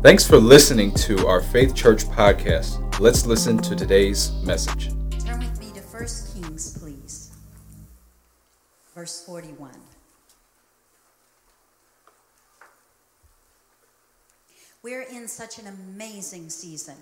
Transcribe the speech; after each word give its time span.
Thanks 0.00 0.24
for 0.24 0.36
listening 0.36 0.92
to 0.94 1.26
our 1.26 1.40
Faith 1.40 1.74
Church 1.74 2.04
podcast. 2.04 3.00
Let's 3.00 3.26
listen 3.26 3.58
to 3.58 3.74
today's 3.74 4.30
message. 4.44 4.90
Turn 5.26 5.40
with 5.40 5.58
me 5.58 5.72
to 5.72 5.80
1 5.80 6.06
Kings, 6.34 6.78
please. 6.78 7.32
Verse 8.94 9.24
41. 9.24 9.72
We're 14.84 15.02
in 15.02 15.26
such 15.26 15.58
an 15.58 15.66
amazing 15.66 16.50
season. 16.50 16.94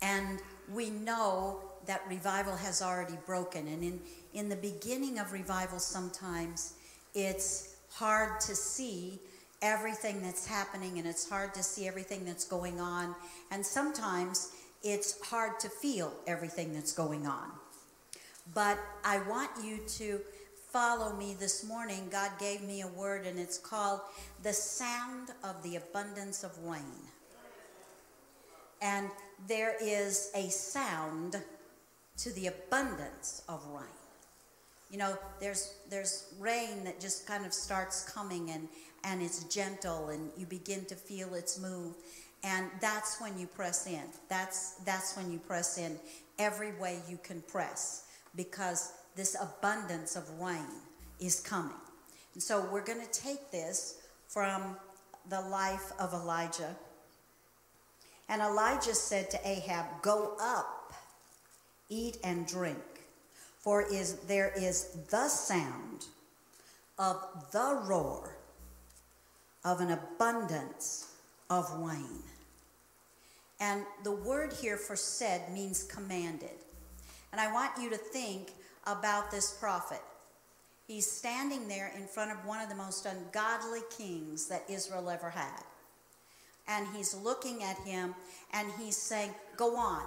And 0.00 0.40
we 0.72 0.88
know 0.88 1.60
that 1.84 2.00
revival 2.08 2.56
has 2.56 2.80
already 2.80 3.18
broken. 3.26 3.68
And 3.68 3.84
in, 3.84 4.00
in 4.32 4.48
the 4.48 4.56
beginning 4.56 5.18
of 5.18 5.34
revival, 5.34 5.78
sometimes 5.78 6.72
it's 7.12 7.76
hard 7.90 8.40
to 8.40 8.54
see 8.54 9.20
everything 9.64 10.22
that's 10.22 10.46
happening 10.46 10.98
and 10.98 11.08
it's 11.08 11.28
hard 11.28 11.54
to 11.54 11.62
see 11.62 11.88
everything 11.88 12.22
that's 12.24 12.44
going 12.44 12.78
on. 12.78 13.14
And 13.50 13.64
sometimes 13.64 14.52
it's 14.82 15.18
hard 15.26 15.58
to 15.60 15.70
feel 15.70 16.12
everything 16.26 16.74
that's 16.74 16.92
going 16.92 17.26
on. 17.26 17.50
But 18.52 18.78
I 19.04 19.26
want 19.26 19.50
you 19.64 19.78
to 19.78 20.20
follow 20.70 21.16
me 21.16 21.34
this 21.40 21.66
morning. 21.66 22.08
God 22.12 22.30
gave 22.38 22.60
me 22.60 22.82
a 22.82 22.88
word 22.88 23.26
and 23.26 23.38
it's 23.38 23.56
called 23.56 24.00
the 24.42 24.52
sound 24.52 25.30
of 25.42 25.62
the 25.62 25.76
abundance 25.76 26.44
of 26.44 26.52
rain. 26.62 26.82
And 28.82 29.08
there 29.48 29.76
is 29.80 30.30
a 30.34 30.50
sound 30.50 31.36
to 32.18 32.32
the 32.34 32.48
abundance 32.48 33.42
of 33.48 33.66
rain. 33.68 33.86
You 34.90 34.98
know, 34.98 35.16
there's 35.40 35.72
there's 35.88 36.26
rain 36.38 36.84
that 36.84 37.00
just 37.00 37.26
kind 37.26 37.46
of 37.46 37.54
starts 37.54 38.04
coming 38.04 38.50
and 38.50 38.68
and 39.04 39.22
it's 39.22 39.44
gentle 39.44 40.08
and 40.08 40.30
you 40.36 40.46
begin 40.46 40.84
to 40.86 40.94
feel 40.94 41.34
its 41.34 41.58
move 41.58 41.94
and 42.44 42.70
that's 42.78 43.20
when 43.20 43.38
you 43.38 43.46
press 43.46 43.86
in. 43.86 44.02
That's 44.28 44.74
that's 44.84 45.16
when 45.16 45.32
you 45.32 45.38
press 45.38 45.78
in 45.78 45.98
every 46.38 46.72
way 46.72 47.00
you 47.08 47.18
can 47.22 47.40
press 47.42 48.04
because 48.36 48.92
this 49.16 49.34
abundance 49.40 50.14
of 50.14 50.28
rain 50.38 50.66
is 51.18 51.40
coming. 51.40 51.72
And 52.34 52.42
so 52.42 52.68
we're 52.70 52.84
going 52.84 53.00
to 53.00 53.10
take 53.10 53.50
this 53.50 54.02
from 54.28 54.76
the 55.30 55.40
life 55.40 55.92
of 55.98 56.12
Elijah. 56.12 56.76
And 58.28 58.42
Elijah 58.42 58.94
said 58.94 59.30
to 59.30 59.48
Ahab, 59.48 59.86
"Go 60.02 60.36
up, 60.38 60.92
eat 61.88 62.18
and 62.22 62.46
drink." 62.46 62.82
For 63.58 63.80
is 63.80 64.16
there 64.26 64.52
is 64.54 64.98
the 65.08 65.28
sound 65.28 66.04
of 66.98 67.16
the 67.52 67.80
roar 67.86 68.33
of 69.64 69.80
an 69.80 69.90
abundance 69.90 71.08
of 71.50 71.78
wine. 71.78 72.22
And 73.60 73.84
the 74.02 74.12
word 74.12 74.52
here 74.52 74.76
for 74.76 74.96
said 74.96 75.52
means 75.52 75.84
commanded. 75.84 76.50
And 77.32 77.40
I 77.40 77.52
want 77.52 77.72
you 77.80 77.90
to 77.90 77.96
think 77.96 78.52
about 78.86 79.30
this 79.30 79.54
prophet. 79.54 80.02
He's 80.86 81.10
standing 81.10 81.66
there 81.66 81.92
in 81.96 82.06
front 82.06 82.30
of 82.30 82.44
one 82.44 82.60
of 82.60 82.68
the 82.68 82.74
most 82.74 83.06
ungodly 83.06 83.80
kings 83.96 84.46
that 84.48 84.64
Israel 84.68 85.08
ever 85.08 85.30
had. 85.30 85.62
And 86.68 86.86
he's 86.94 87.14
looking 87.14 87.62
at 87.62 87.78
him 87.78 88.14
and 88.52 88.70
he's 88.78 88.96
saying, 88.96 89.30
Go 89.56 89.76
on, 89.76 90.04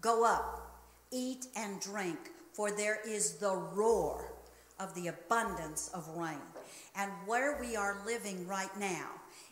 go 0.00 0.24
up, 0.24 0.80
eat 1.10 1.46
and 1.56 1.80
drink, 1.80 2.18
for 2.52 2.70
there 2.70 2.98
is 3.06 3.34
the 3.34 3.54
roar 3.54 4.32
of 4.78 4.94
the 4.94 5.08
abundance 5.08 5.90
of 5.94 6.06
rain. 6.16 6.38
And 6.96 7.10
where 7.26 7.58
we 7.60 7.76
are 7.76 7.98
living 8.06 8.46
right 8.46 8.74
now, 8.78 9.08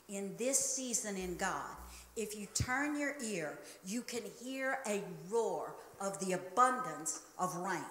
in 0.08 0.34
this 0.38 0.58
season 0.58 1.16
in 1.16 1.36
God, 1.36 1.76
if 2.16 2.36
you 2.36 2.46
turn 2.54 2.98
your 2.98 3.14
ear, 3.24 3.58
you 3.86 4.02
can 4.02 4.22
hear 4.42 4.78
a 4.86 5.02
roar 5.30 5.74
of 6.00 6.18
the 6.20 6.32
abundance 6.32 7.22
of 7.38 7.54
rain. 7.56 7.84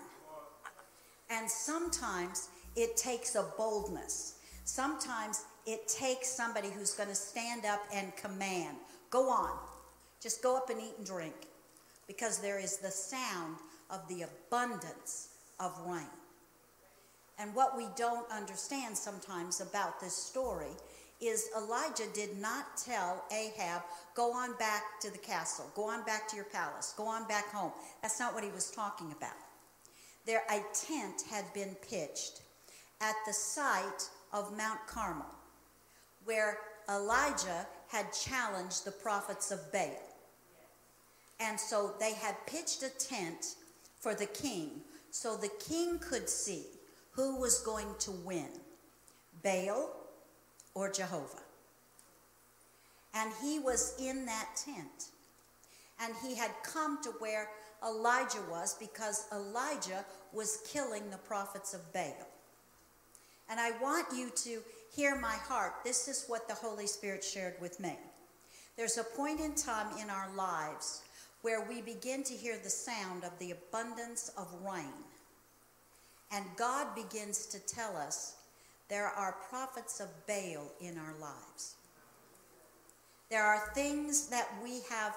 And 1.30 1.50
sometimes 1.50 2.50
it 2.76 2.98
takes 2.98 3.36
a 3.36 3.46
boldness. 3.58 4.36
Sometimes 4.66 5.46
it 5.66 5.88
takes 5.88 6.30
somebody 6.30 6.70
who's 6.70 6.94
going 6.94 7.10
to 7.10 7.16
stand 7.16 7.66
up 7.66 7.82
and 7.94 8.16
command. 8.16 8.78
Go 9.10 9.30
on. 9.30 9.58
Just 10.22 10.44
go 10.44 10.58
up 10.58 10.70
and 10.70 10.80
eat 10.82 10.96
and 10.98 11.06
drink. 11.06 11.36
Because 12.08 12.40
there 12.40 12.60
is 12.60 12.78
the 12.78 12.92
sound 12.92 13.58
of 13.90 14.08
the 14.10 14.24
abundance 14.24 15.30
of 15.60 15.72
rain. 15.88 16.19
And 17.40 17.56
what 17.56 17.78
we 17.78 17.88
don't 17.96 18.30
understand 18.30 18.98
sometimes 18.98 19.62
about 19.62 20.02
this 20.02 20.14
story 20.14 20.76
is 21.22 21.50
Elijah 21.58 22.08
did 22.14 22.38
not 22.38 22.78
tell 22.78 23.24
Ahab, 23.32 23.82
go 24.14 24.34
on 24.34 24.58
back 24.58 25.00
to 25.02 25.12
the 25.12 25.18
castle, 25.18 25.66
go 25.76 25.90
on 25.90 26.06
back 26.06 26.28
to 26.30 26.36
your 26.36 26.46
palace, 26.46 26.94
go 26.98 27.08
on 27.08 27.28
back 27.28 27.50
home. 27.52 27.72
That's 28.02 28.20
not 28.20 28.34
what 28.34 28.44
he 28.44 28.52
was 28.52 28.72
talking 28.72 29.12
about. 29.12 29.36
There, 30.26 30.44
a 30.50 30.62
tent 30.74 31.24
had 31.30 31.46
been 31.54 31.76
pitched 31.90 32.42
at 33.02 33.16
the 33.26 33.34
site 33.34 34.10
of 34.34 34.56
Mount 34.58 34.80
Carmel, 34.88 35.34
where 36.26 36.58
Elijah 36.90 37.66
had 37.88 38.12
challenged 38.14 38.86
the 38.86 38.92
prophets 38.92 39.52
of 39.52 39.72
Baal. 39.72 39.92
And 41.40 41.60
so 41.60 41.94
they 42.00 42.14
had 42.14 42.36
pitched 42.48 42.84
a 42.84 42.90
tent 42.90 43.56
for 44.00 44.14
the 44.14 44.26
king 44.26 44.82
so 45.12 45.36
the 45.36 45.52
king 45.60 46.00
could 46.00 46.30
see 46.30 46.66
who 47.20 47.36
was 47.36 47.60
going 47.60 47.94
to 48.00 48.12
win 48.12 48.48
Baal 49.44 49.90
or 50.74 50.90
Jehovah. 50.90 51.44
And 53.14 53.30
he 53.44 53.60
was 53.60 53.94
in 54.00 54.26
that 54.26 54.48
tent. 54.56 55.10
And 56.02 56.14
he 56.26 56.34
had 56.34 56.52
come 56.64 57.04
to 57.04 57.10
where 57.20 57.50
Elijah 57.86 58.42
was 58.50 58.74
because 58.80 59.26
Elijah 59.34 60.06
was 60.32 60.60
killing 60.72 61.10
the 61.10 61.18
prophets 61.18 61.74
of 61.74 61.92
Baal. 61.92 62.28
And 63.50 63.60
I 63.60 63.72
want 63.82 64.06
you 64.16 64.30
to 64.44 64.60
hear 64.96 65.20
my 65.20 65.36
heart. 65.36 65.74
This 65.84 66.08
is 66.08 66.24
what 66.28 66.48
the 66.48 66.54
Holy 66.54 66.88
Spirit 66.88 67.22
shared 67.22 67.56
with 67.60 67.82
me. 67.82 67.98
There's 68.78 68.98
a 68.98 69.04
point 69.04 69.42
in 69.42 69.56
time 69.56 69.88
in 70.02 70.10
our 70.10 70.34
lives 70.38 71.02
where 71.42 71.68
we 71.68 71.82
begin 71.82 72.24
to 72.24 72.34
hear 72.34 72.58
the 72.64 72.70
sound 72.70 73.26
of 73.26 73.38
the 73.40 73.52
abundance 73.52 74.32
of 74.38 74.48
rain. 74.66 74.94
And 76.32 76.46
God 76.58 76.96
begins 76.96 77.46
to 77.48 77.60
tell 77.60 77.96
us 77.98 78.36
there 78.88 79.08
are 79.08 79.36
prophets 79.50 80.00
of 80.00 80.08
Baal 80.28 80.72
in 80.82 80.98
our 80.98 81.14
lives. 81.20 81.76
There 83.30 83.44
are 83.44 83.72
things 83.74 84.28
that 84.28 84.50
we 84.64 84.82
have 84.90 85.16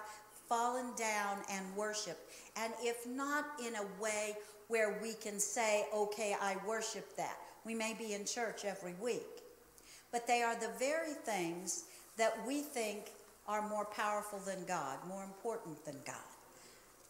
fallen 0.49 0.93
down 0.97 1.39
and 1.51 1.75
worshiped. 1.75 2.21
And 2.57 2.73
if 2.81 3.07
not 3.07 3.47
in 3.65 3.75
a 3.77 4.03
way 4.03 4.35
where 4.69 4.99
we 5.03 5.15
can 5.15 5.39
say, 5.39 5.87
okay, 5.95 6.37
I 6.41 6.57
worship 6.67 7.17
that, 7.17 7.39
we 7.65 7.75
may 7.75 7.95
be 7.95 8.13
in 8.13 8.27
church 8.27 8.65
every 8.65 8.95
week. 9.01 9.43
But 10.11 10.27
they 10.27 10.43
are 10.43 10.55
the 10.55 10.71
very 10.79 11.15
things 11.15 11.85
that 12.19 12.35
we 12.47 12.61
think 12.61 13.13
are 13.49 13.67
more 13.67 13.87
powerful 13.87 14.39
than 14.41 14.65
God, 14.67 14.99
more 15.09 15.25
important 15.25 15.83
than 15.85 15.97
God. 16.05 16.17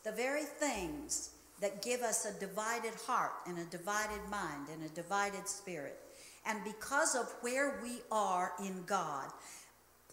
The 0.04 0.12
very 0.12 0.44
things 0.44 1.30
that 1.62 1.80
give 1.80 2.02
us 2.02 2.26
a 2.26 2.40
divided 2.40 2.92
heart 3.06 3.32
and 3.46 3.56
a 3.56 3.64
divided 3.64 4.20
mind 4.28 4.66
and 4.70 4.84
a 4.84 4.94
divided 4.94 5.48
spirit. 5.48 5.96
And 6.44 6.58
because 6.64 7.14
of 7.14 7.32
where 7.40 7.78
we 7.82 8.00
are 8.10 8.52
in 8.58 8.82
God, 8.84 9.30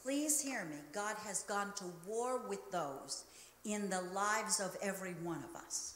please 0.01 0.39
hear 0.39 0.63
me, 0.65 0.77
God 0.93 1.15
has 1.25 1.41
gone 1.43 1.73
to 1.77 1.85
war 2.07 2.47
with 2.47 2.71
those 2.71 3.23
in 3.65 3.89
the 3.89 4.01
lives 4.13 4.59
of 4.59 4.77
every 4.81 5.13
one 5.23 5.43
of 5.49 5.59
us. 5.59 5.95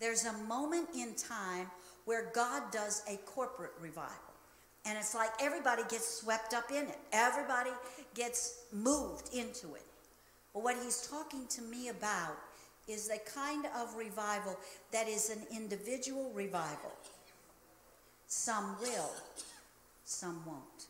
There's 0.00 0.24
a 0.24 0.32
moment 0.32 0.88
in 0.96 1.14
time 1.14 1.70
where 2.06 2.30
God 2.34 2.62
does 2.72 3.02
a 3.08 3.16
corporate 3.18 3.72
revival. 3.78 4.12
And 4.86 4.96
it's 4.96 5.14
like 5.14 5.30
everybody 5.38 5.82
gets 5.90 6.20
swept 6.20 6.54
up 6.54 6.70
in 6.70 6.86
it. 6.86 6.98
Everybody 7.12 7.70
gets 8.14 8.64
moved 8.72 9.34
into 9.34 9.74
it. 9.74 9.84
But 10.54 10.62
what 10.62 10.76
he's 10.82 11.06
talking 11.08 11.46
to 11.48 11.62
me 11.62 11.88
about 11.88 12.38
is 12.88 13.10
a 13.10 13.18
kind 13.18 13.66
of 13.76 13.96
revival 13.96 14.56
that 14.92 15.08
is 15.08 15.30
an 15.30 15.42
individual 15.54 16.30
revival. 16.34 16.92
Some 18.28 18.76
will, 18.80 19.10
some 20.04 20.42
won't. 20.46 20.86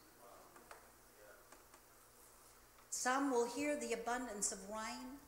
Some 2.91 3.31
will 3.31 3.49
hear 3.55 3.77
the 3.77 3.93
abundance 3.93 4.53
of 4.53 4.59
rain, 4.71 5.19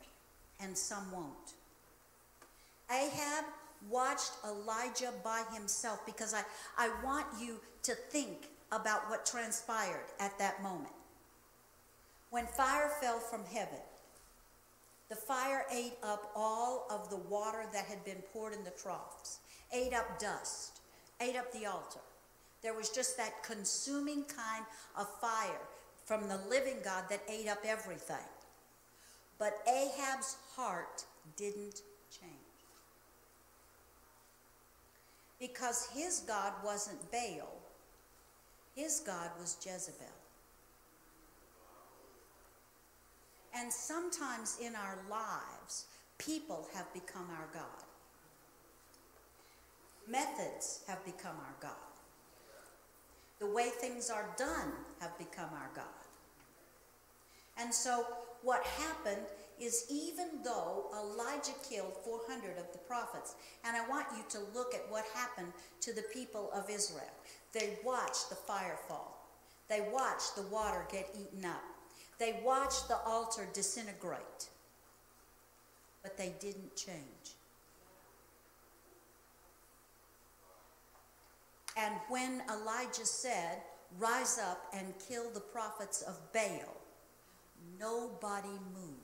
and 0.60 0.76
some 0.76 1.10
won't. 1.12 1.52
Ahab 2.90 3.44
watched 3.90 4.32
Elijah 4.44 5.12
by 5.22 5.44
himself 5.54 6.04
because 6.04 6.34
I, 6.34 6.42
I 6.76 6.90
want 7.04 7.26
you 7.40 7.60
to 7.84 7.94
think 7.94 8.48
about 8.72 9.08
what 9.08 9.24
transpired 9.24 10.06
at 10.18 10.38
that 10.38 10.62
moment. 10.62 10.92
When 12.30 12.46
fire 12.46 12.90
fell 13.00 13.18
from 13.18 13.44
heaven, 13.44 13.78
the 15.08 15.16
fire 15.16 15.64
ate 15.72 15.96
up 16.02 16.30
all 16.36 16.86
of 16.90 17.08
the 17.10 17.16
water 17.16 17.64
that 17.72 17.86
had 17.86 18.04
been 18.04 18.22
poured 18.32 18.52
in 18.52 18.64
the 18.64 18.70
troughs, 18.70 19.38
ate 19.72 19.94
up 19.94 20.18
dust, 20.18 20.80
ate 21.20 21.36
up 21.36 21.50
the 21.52 21.66
altar. 21.66 22.00
There 22.62 22.74
was 22.74 22.90
just 22.90 23.16
that 23.16 23.42
consuming 23.42 24.24
kind 24.24 24.64
of 24.96 25.08
fire. 25.20 25.60
from 26.04 26.26
the 26.26 26.40
living 26.48 26.78
God 26.82 27.04
that 27.10 27.20
ate 27.28 27.48
up 27.48 27.58
everything. 27.66 28.16
But 29.38 29.52
Ahab's 29.68 30.38
heart 30.56 31.04
didn't 31.36 31.82
change. 32.10 32.32
Because 35.38 35.86
his 35.94 36.20
God 36.26 36.54
wasn't 36.64 37.10
Baal, 37.12 37.52
his 38.74 39.00
God 39.00 39.30
was 39.38 39.58
Jezebel. 39.62 40.17
And 43.54 43.72
sometimes 43.72 44.58
in 44.60 44.74
our 44.74 44.98
lives, 45.10 45.86
people 46.18 46.68
have 46.74 46.92
become 46.92 47.26
our 47.30 47.48
God. 47.52 47.84
Methods 50.08 50.82
have 50.86 51.04
become 51.04 51.36
our 51.36 51.54
God. 51.60 51.72
The 53.40 53.46
way 53.46 53.68
things 53.68 54.10
are 54.10 54.34
done 54.36 54.72
have 55.00 55.16
become 55.18 55.50
our 55.52 55.70
God. 55.74 55.84
And 57.58 57.72
so 57.72 58.04
what 58.42 58.64
happened 58.64 59.26
is 59.60 59.86
even 59.90 60.42
though 60.44 60.86
Elijah 60.94 61.52
killed 61.68 61.92
400 62.04 62.58
of 62.58 62.70
the 62.72 62.78
prophets, 62.78 63.34
and 63.64 63.76
I 63.76 63.88
want 63.88 64.06
you 64.16 64.24
to 64.30 64.38
look 64.54 64.74
at 64.74 64.88
what 64.88 65.04
happened 65.14 65.52
to 65.80 65.92
the 65.92 66.04
people 66.12 66.50
of 66.54 66.70
Israel. 66.70 67.10
They 67.52 67.78
watched 67.84 68.30
the 68.30 68.36
fire 68.36 68.78
fall. 68.88 69.26
They 69.68 69.86
watched 69.92 70.36
the 70.36 70.42
water 70.42 70.86
get 70.90 71.14
eaten 71.14 71.44
up. 71.44 71.62
They 72.18 72.40
watched 72.44 72.88
the 72.88 72.98
altar 73.06 73.46
disintegrate. 73.52 74.48
But 76.02 76.16
they 76.16 76.34
didn't 76.40 76.74
change. 76.76 77.34
And 81.76 81.94
when 82.08 82.42
Elijah 82.50 83.06
said, 83.06 83.62
Rise 83.96 84.38
up 84.38 84.66
and 84.74 84.92
kill 85.08 85.30
the 85.30 85.40
prophets 85.40 86.02
of 86.02 86.32
Baal, 86.32 86.76
nobody 87.80 88.48
moved. 88.74 88.97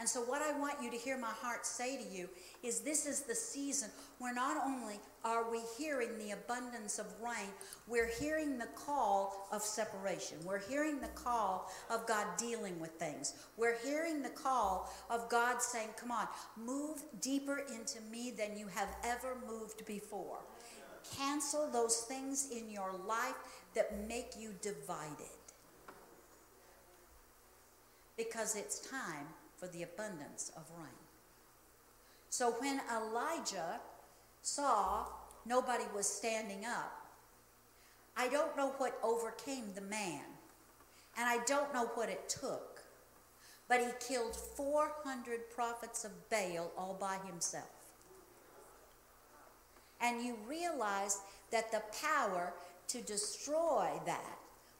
And 0.00 0.08
so, 0.08 0.22
what 0.22 0.40
I 0.40 0.58
want 0.58 0.82
you 0.82 0.90
to 0.90 0.96
hear 0.96 1.18
my 1.18 1.28
heart 1.28 1.66
say 1.66 1.98
to 1.98 2.02
you 2.02 2.30
is 2.62 2.80
this 2.80 3.04
is 3.04 3.20
the 3.20 3.34
season 3.34 3.90
where 4.18 4.32
not 4.32 4.56
only 4.56 4.94
are 5.26 5.50
we 5.50 5.60
hearing 5.76 6.18
the 6.18 6.30
abundance 6.30 6.98
of 6.98 7.04
rain, 7.22 7.50
we're 7.86 8.10
hearing 8.18 8.56
the 8.56 8.68
call 8.74 9.46
of 9.52 9.60
separation. 9.60 10.38
We're 10.42 10.66
hearing 10.66 11.00
the 11.00 11.08
call 11.08 11.70
of 11.90 12.06
God 12.06 12.26
dealing 12.38 12.80
with 12.80 12.92
things. 12.92 13.34
We're 13.58 13.76
hearing 13.84 14.22
the 14.22 14.30
call 14.30 14.90
of 15.10 15.28
God 15.28 15.60
saying, 15.60 15.90
Come 15.98 16.12
on, 16.12 16.28
move 16.56 17.02
deeper 17.20 17.66
into 17.70 18.00
me 18.10 18.30
than 18.30 18.56
you 18.56 18.68
have 18.68 18.88
ever 19.04 19.36
moved 19.46 19.84
before. 19.84 20.38
Cancel 21.14 21.70
those 21.70 22.06
things 22.08 22.48
in 22.50 22.70
your 22.70 22.94
life 23.06 23.34
that 23.74 24.08
make 24.08 24.30
you 24.38 24.54
divided. 24.62 25.36
Because 28.16 28.56
it's 28.56 28.78
time 28.88 29.26
for 29.60 29.68
the 29.68 29.82
abundance 29.82 30.50
of 30.56 30.62
rain. 30.76 30.88
So 32.30 32.52
when 32.52 32.80
Elijah 32.90 33.78
saw 34.40 35.04
nobody 35.44 35.84
was 35.94 36.08
standing 36.08 36.64
up, 36.64 36.96
I 38.16 38.28
don't 38.28 38.56
know 38.56 38.70
what 38.78 38.98
overcame 39.02 39.74
the 39.74 39.82
man, 39.82 40.22
and 41.18 41.28
I 41.28 41.44
don't 41.44 41.72
know 41.74 41.90
what 41.94 42.08
it 42.08 42.28
took, 42.28 42.80
but 43.68 43.80
he 43.80 43.88
killed 44.00 44.34
400 44.34 45.50
prophets 45.54 46.04
of 46.04 46.30
Baal 46.30 46.72
all 46.76 46.96
by 46.98 47.18
himself. 47.26 47.64
And 50.00 50.24
you 50.24 50.36
realize 50.48 51.20
that 51.52 51.70
the 51.70 51.82
power 52.02 52.54
to 52.88 53.00
destroy 53.02 53.90
that 54.06 54.38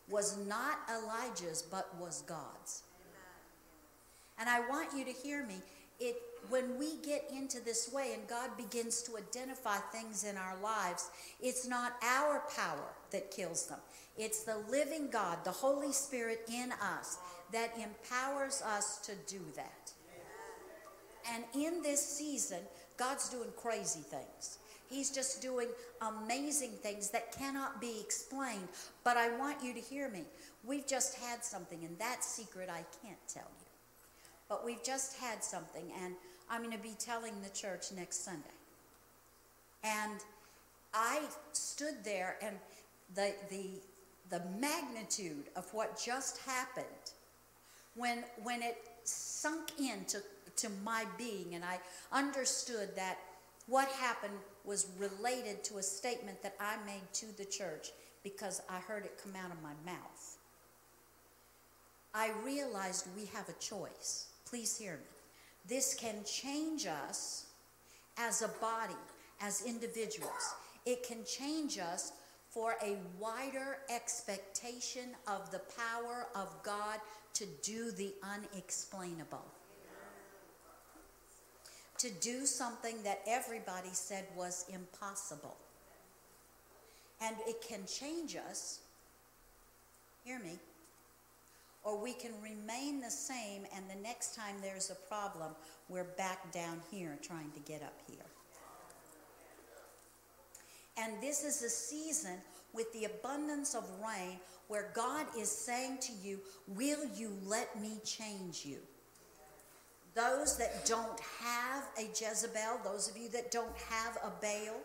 was 0.08 0.38
not 0.48 0.78
Elijah's, 0.90 1.62
but 1.62 1.94
was 2.00 2.22
God's. 2.22 2.82
And 4.40 4.48
I 4.48 4.60
want 4.68 4.88
you 4.96 5.04
to 5.04 5.12
hear 5.12 5.44
me. 5.46 5.56
It, 6.00 6.16
when 6.48 6.78
we 6.78 6.96
get 7.04 7.30
into 7.30 7.62
this 7.62 7.92
way 7.92 8.12
and 8.14 8.26
God 8.26 8.56
begins 8.56 9.02
to 9.02 9.18
identify 9.18 9.76
things 9.76 10.24
in 10.24 10.38
our 10.38 10.56
lives, 10.62 11.10
it's 11.42 11.68
not 11.68 11.92
our 12.02 12.42
power 12.56 12.88
that 13.10 13.30
kills 13.30 13.66
them. 13.66 13.78
It's 14.16 14.42
the 14.44 14.56
living 14.70 15.10
God, 15.10 15.44
the 15.44 15.50
Holy 15.50 15.92
Spirit 15.92 16.40
in 16.48 16.72
us, 16.72 17.18
that 17.52 17.72
empowers 17.76 18.62
us 18.62 18.98
to 19.06 19.12
do 19.26 19.40
that. 19.56 19.92
And 21.34 21.44
in 21.54 21.82
this 21.82 22.04
season, 22.04 22.60
God's 22.96 23.28
doing 23.28 23.50
crazy 23.56 24.00
things. 24.00 24.58
He's 24.88 25.10
just 25.10 25.40
doing 25.40 25.68
amazing 26.00 26.72
things 26.82 27.10
that 27.10 27.36
cannot 27.36 27.80
be 27.80 28.00
explained. 28.00 28.68
But 29.04 29.16
I 29.16 29.36
want 29.36 29.62
you 29.62 29.72
to 29.74 29.80
hear 29.80 30.08
me. 30.08 30.24
We've 30.64 30.86
just 30.86 31.16
had 31.16 31.44
something, 31.44 31.84
and 31.84 31.98
that 31.98 32.24
secret 32.24 32.68
I 32.68 32.84
can't 33.02 33.18
tell 33.28 33.48
you. 33.59 33.59
But 34.50 34.64
we've 34.64 34.82
just 34.82 35.16
had 35.16 35.42
something, 35.42 35.90
and 36.02 36.14
I'm 36.50 36.62
going 36.62 36.76
to 36.76 36.82
be 36.82 36.96
telling 36.98 37.32
the 37.40 37.48
church 37.50 37.92
next 37.96 38.24
Sunday. 38.24 38.48
And 39.84 40.20
I 40.92 41.20
stood 41.52 42.04
there, 42.04 42.36
and 42.42 42.56
the, 43.14 43.32
the, 43.48 43.70
the 44.28 44.42
magnitude 44.58 45.44
of 45.54 45.72
what 45.72 45.98
just 46.04 46.38
happened, 46.38 46.84
when, 47.94 48.24
when 48.42 48.60
it 48.60 48.76
sunk 49.04 49.70
into 49.78 50.18
to 50.56 50.68
my 50.84 51.04
being, 51.16 51.54
and 51.54 51.64
I 51.64 51.78
understood 52.12 52.90
that 52.96 53.18
what 53.68 53.88
happened 53.88 54.34
was 54.64 54.88
related 54.98 55.62
to 55.64 55.78
a 55.78 55.82
statement 55.82 56.42
that 56.42 56.56
I 56.60 56.74
made 56.84 57.12
to 57.14 57.26
the 57.36 57.44
church 57.44 57.90
because 58.24 58.60
I 58.68 58.80
heard 58.80 59.04
it 59.04 59.20
come 59.22 59.34
out 59.36 59.52
of 59.52 59.62
my 59.62 59.72
mouth. 59.86 60.38
I 62.12 62.32
realized 62.44 63.06
we 63.16 63.26
have 63.26 63.48
a 63.48 63.52
choice. 63.54 64.29
Please 64.50 64.76
hear 64.76 64.94
me. 64.94 65.04
This 65.68 65.94
can 65.94 66.24
change 66.24 66.86
us 66.86 67.46
as 68.18 68.42
a 68.42 68.48
body, 68.60 68.98
as 69.40 69.62
individuals. 69.64 70.54
It 70.84 71.06
can 71.06 71.18
change 71.24 71.78
us 71.78 72.12
for 72.48 72.74
a 72.82 72.96
wider 73.20 73.78
expectation 73.88 75.10
of 75.28 75.52
the 75.52 75.60
power 75.78 76.26
of 76.34 76.52
God 76.64 76.98
to 77.34 77.46
do 77.62 77.92
the 77.92 78.12
unexplainable. 78.24 79.44
To 81.98 82.10
do 82.20 82.44
something 82.44 83.00
that 83.04 83.20
everybody 83.28 83.90
said 83.92 84.24
was 84.36 84.64
impossible. 84.68 85.56
And 87.22 87.36
it 87.46 87.62
can 87.62 87.86
change 87.86 88.34
us, 88.34 88.80
hear 90.24 90.40
me, 90.40 90.58
or 91.82 91.98
we 92.00 92.12
can 92.12 92.32
remain 92.42 93.00
the 93.00 93.10
same, 93.10 93.66
and 93.74 93.84
the 93.88 94.02
next 94.02 94.34
time 94.34 94.56
there's 94.60 94.90
a 94.90 94.94
problem, 95.08 95.52
we're 95.88 96.04
back 96.04 96.52
down 96.52 96.80
here 96.90 97.18
trying 97.22 97.50
to 97.52 97.60
get 97.60 97.82
up 97.82 97.98
here. 98.06 98.26
And 100.96 101.22
this 101.22 101.44
is 101.44 101.62
a 101.62 101.70
season 101.70 102.36
with 102.74 102.92
the 102.92 103.04
abundance 103.04 103.74
of 103.74 103.84
rain 104.02 104.38
where 104.68 104.90
God 104.94 105.26
is 105.38 105.50
saying 105.50 105.98
to 106.02 106.12
you, 106.22 106.38
Will 106.68 107.04
you 107.16 107.32
let 107.44 107.80
me 107.80 107.98
change 108.04 108.64
you? 108.64 108.78
Those 110.14 110.58
that 110.58 110.84
don't 110.86 111.18
have 111.40 111.84
a 111.98 112.08
Jezebel, 112.08 112.80
those 112.84 113.08
of 113.08 113.16
you 113.16 113.28
that 113.30 113.50
don't 113.50 113.76
have 113.88 114.18
a 114.22 114.30
Baal, 114.42 114.76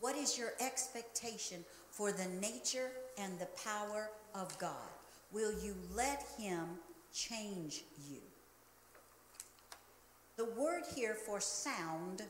what 0.00 0.16
is 0.16 0.36
your 0.36 0.52
expectation 0.60 1.64
for 1.90 2.10
the 2.12 2.28
nature 2.40 2.90
and 3.18 3.38
the 3.38 3.48
power 3.64 4.10
of 4.34 4.56
God? 4.58 4.97
Will 5.32 5.52
you 5.62 5.74
let 5.94 6.24
him 6.38 6.66
change 7.12 7.82
you? 8.08 8.20
The 10.36 10.46
word 10.46 10.84
here 10.94 11.14
for 11.14 11.40
sound 11.40 12.22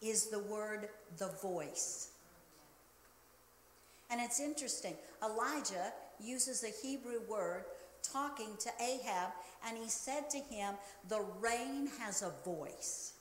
is 0.00 0.26
the 0.26 0.38
word 0.38 0.88
the 1.18 1.28
voice. 1.42 2.10
And 4.10 4.20
it's 4.20 4.40
interesting. 4.40 4.94
Elijah 5.24 5.92
uses 6.20 6.62
a 6.62 6.86
Hebrew 6.86 7.20
word 7.28 7.64
talking 8.02 8.56
to 8.60 8.70
Ahab, 8.80 9.32
and 9.66 9.76
he 9.76 9.88
said 9.88 10.30
to 10.30 10.38
him, 10.38 10.74
The 11.08 11.24
rain 11.40 11.88
has 12.00 12.22
a 12.22 12.32
voice. 12.44 13.14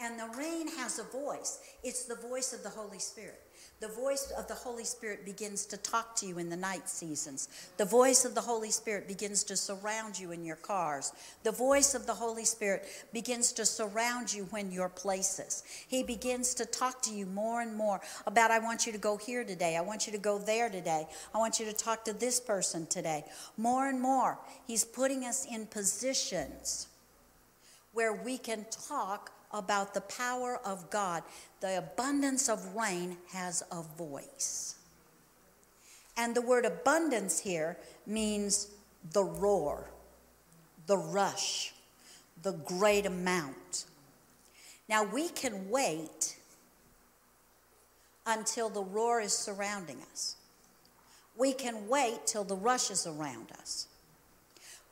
And 0.00 0.18
the 0.18 0.36
rain 0.36 0.66
has 0.78 0.98
a 0.98 1.04
voice. 1.04 1.60
It's 1.84 2.04
the 2.04 2.16
voice 2.16 2.52
of 2.52 2.64
the 2.64 2.70
Holy 2.70 2.98
Spirit. 2.98 3.40
The 3.82 3.88
voice 3.88 4.32
of 4.38 4.46
the 4.46 4.54
Holy 4.54 4.84
Spirit 4.84 5.24
begins 5.24 5.66
to 5.66 5.76
talk 5.76 6.14
to 6.14 6.26
you 6.26 6.38
in 6.38 6.48
the 6.48 6.56
night 6.56 6.88
seasons. 6.88 7.48
The 7.78 7.84
voice 7.84 8.24
of 8.24 8.36
the 8.36 8.40
Holy 8.40 8.70
Spirit 8.70 9.08
begins 9.08 9.42
to 9.42 9.56
surround 9.56 10.16
you 10.16 10.30
in 10.30 10.44
your 10.44 10.54
cars. 10.54 11.12
The 11.42 11.50
voice 11.50 11.96
of 11.96 12.06
the 12.06 12.14
Holy 12.14 12.44
Spirit 12.44 12.86
begins 13.12 13.50
to 13.54 13.66
surround 13.66 14.32
you 14.32 14.44
when 14.50 14.70
you're 14.70 14.88
places. 14.88 15.64
He 15.88 16.04
begins 16.04 16.54
to 16.54 16.64
talk 16.64 17.02
to 17.02 17.12
you 17.12 17.26
more 17.26 17.60
and 17.60 17.74
more 17.74 18.00
about, 18.24 18.52
I 18.52 18.60
want 18.60 18.86
you 18.86 18.92
to 18.92 18.98
go 18.98 19.16
here 19.16 19.42
today. 19.42 19.76
I 19.76 19.80
want 19.80 20.06
you 20.06 20.12
to 20.12 20.18
go 20.18 20.38
there 20.38 20.70
today. 20.70 21.08
I 21.34 21.38
want 21.38 21.58
you 21.58 21.66
to 21.66 21.72
talk 21.72 22.04
to 22.04 22.12
this 22.12 22.38
person 22.38 22.86
today. 22.86 23.24
More 23.56 23.88
and 23.88 24.00
more, 24.00 24.38
He's 24.64 24.84
putting 24.84 25.24
us 25.24 25.44
in 25.44 25.66
positions 25.66 26.86
where 27.92 28.12
we 28.12 28.38
can 28.38 28.64
talk 28.70 29.32
about 29.52 29.94
the 29.94 30.00
power 30.02 30.60
of 30.64 30.90
God. 30.90 31.22
The 31.60 31.78
abundance 31.78 32.48
of 32.48 32.74
rain 32.74 33.16
has 33.32 33.62
a 33.70 33.82
voice. 33.82 34.76
And 36.16 36.34
the 36.34 36.42
word 36.42 36.64
abundance 36.64 37.40
here 37.40 37.78
means 38.06 38.68
the 39.12 39.24
roar, 39.24 39.90
the 40.86 40.98
rush, 40.98 41.72
the 42.42 42.52
great 42.52 43.06
amount. 43.06 43.86
Now 44.88 45.04
we 45.04 45.28
can 45.28 45.70
wait 45.70 46.36
until 48.26 48.68
the 48.68 48.82
roar 48.82 49.20
is 49.20 49.32
surrounding 49.32 49.98
us. 50.12 50.36
We 51.36 51.52
can 51.52 51.88
wait 51.88 52.26
till 52.26 52.44
the 52.44 52.56
rush 52.56 52.90
is 52.90 53.06
around 53.06 53.52
us. 53.52 53.86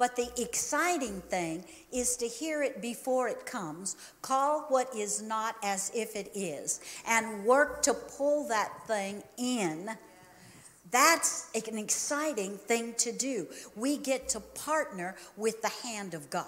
But 0.01 0.17
the 0.17 0.31
exciting 0.41 1.21
thing 1.21 1.63
is 1.93 2.17
to 2.17 2.27
hear 2.27 2.63
it 2.63 2.81
before 2.81 3.29
it 3.29 3.45
comes, 3.45 3.97
call 4.23 4.63
what 4.71 4.89
is 4.97 5.21
not 5.21 5.57
as 5.63 5.93
if 5.95 6.17
it 6.17 6.31
is, 6.35 6.81
and 7.07 7.45
work 7.45 7.83
to 7.83 7.93
pull 7.93 8.49
that 8.49 8.73
thing 8.87 9.23
in. 9.37 9.91
That's 10.91 11.51
an 11.55 11.77
exciting 11.77 12.57
thing 12.57 12.95
to 12.95 13.13
do. 13.13 13.47
We 13.77 13.99
get 13.99 14.31
to 14.31 14.41
partner 14.41 15.17
with 15.37 15.61
the 15.61 15.69
hand 15.87 16.15
of 16.15 16.31
God. 16.31 16.47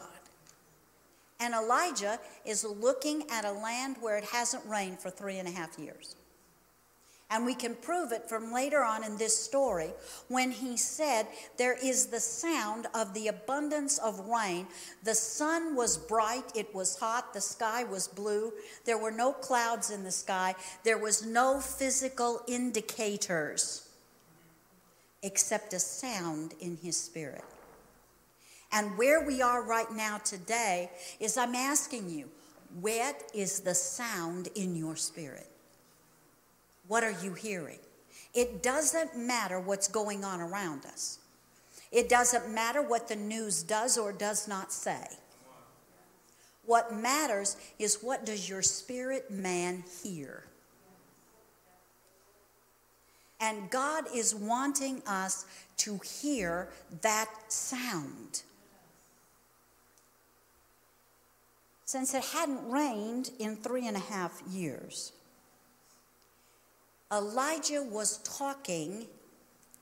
And 1.39 1.53
Elijah 1.53 2.19
is 2.47 2.65
looking 2.65 3.25
at 3.31 3.45
a 3.45 3.53
land 3.53 3.97
where 4.01 4.17
it 4.17 4.25
hasn't 4.25 4.65
rained 4.65 4.99
for 4.99 5.11
three 5.11 5.37
and 5.37 5.47
a 5.47 5.53
half 5.53 5.79
years. 5.79 6.17
And 7.33 7.47
we 7.47 7.55
can 7.55 7.75
prove 7.77 8.13
it 8.13 8.29
from 8.29 8.53
later 8.53 8.85
on 8.85 9.03
in 9.03 9.17
this 9.17 9.35
story 9.35 9.89
when 10.29 10.51
he 10.51 10.77
said, 10.77 11.27
There 11.57 11.79
is 11.83 12.09
the 12.09 12.21
sound 12.21 12.89
of 12.95 13.15
the 13.15 13.29
abundance 13.29 13.97
of 13.97 14.29
rain. 14.29 14.67
The 15.03 15.15
sun 15.15 15.75
was 15.75 15.97
bright, 15.97 16.53
it 16.55 16.75
was 16.75 16.99
hot, 16.99 17.33
the 17.33 17.41
sky 17.41 17.85
was 17.85 18.07
blue, 18.07 18.53
there 18.85 18.99
were 18.99 19.11
no 19.11 19.33
clouds 19.33 19.91
in 19.91 20.05
the 20.05 20.11
sky, 20.11 20.55
there 20.85 20.99
was 20.99 21.25
no 21.25 21.59
physical 21.59 22.43
indicators 22.47 23.89
except 25.23 25.73
a 25.73 25.79
sound 25.79 26.53
in 26.61 26.77
his 26.77 26.99
spirit. 26.99 27.45
And 28.73 28.99
where 28.99 29.25
we 29.25 29.41
are 29.41 29.63
right 29.63 29.91
now 29.91 30.19
today 30.19 30.91
is 31.19 31.39
I'm 31.39 31.55
asking 31.55 32.11
you, 32.11 32.29
what 32.79 33.23
is 33.33 33.61
the 33.61 33.75
sound 33.75 34.49
in 34.55 34.77
your 34.77 34.97
spirit? 34.97 35.52
What 36.93 37.05
are 37.05 37.17
you 37.23 37.33
hearing? 37.33 37.79
It 38.35 38.63
doesn't 38.63 39.17
matter 39.17 39.59
what's 39.59 39.89
going 39.89 40.27
on 40.27 40.43
around 40.43 40.85
us. 40.85 41.21
It 41.91 42.11
doesn't 42.11 42.53
matter 42.55 42.83
what 42.83 43.09
the 43.09 43.17
news 43.17 43.63
does 43.63 43.97
or 43.97 44.13
does 44.13 44.47
not 44.47 44.71
say. 44.75 45.07
What 46.67 46.95
matters 46.95 47.57
is 47.79 48.03
what 48.03 48.27
does 48.27 48.47
your 48.47 48.61
spirit 48.61 49.31
man 49.31 49.85
hear? 50.03 50.45
And 53.41 53.71
God 53.71 54.05
is 54.15 54.35
wanting 54.35 55.03
us 55.07 55.47
to 55.79 55.99
hear 56.05 56.69
that 57.01 57.31
sound. 57.49 58.43
Since 61.87 62.13
it 62.13 62.23
hadn't 62.23 62.71
rained 62.71 63.31
in 63.39 63.57
three 63.57 63.89
and 63.89 63.97
a 63.97 64.01
half 64.01 64.43
years, 64.51 65.13
Elijah 67.13 67.83
was 67.83 68.19
talking 68.19 69.07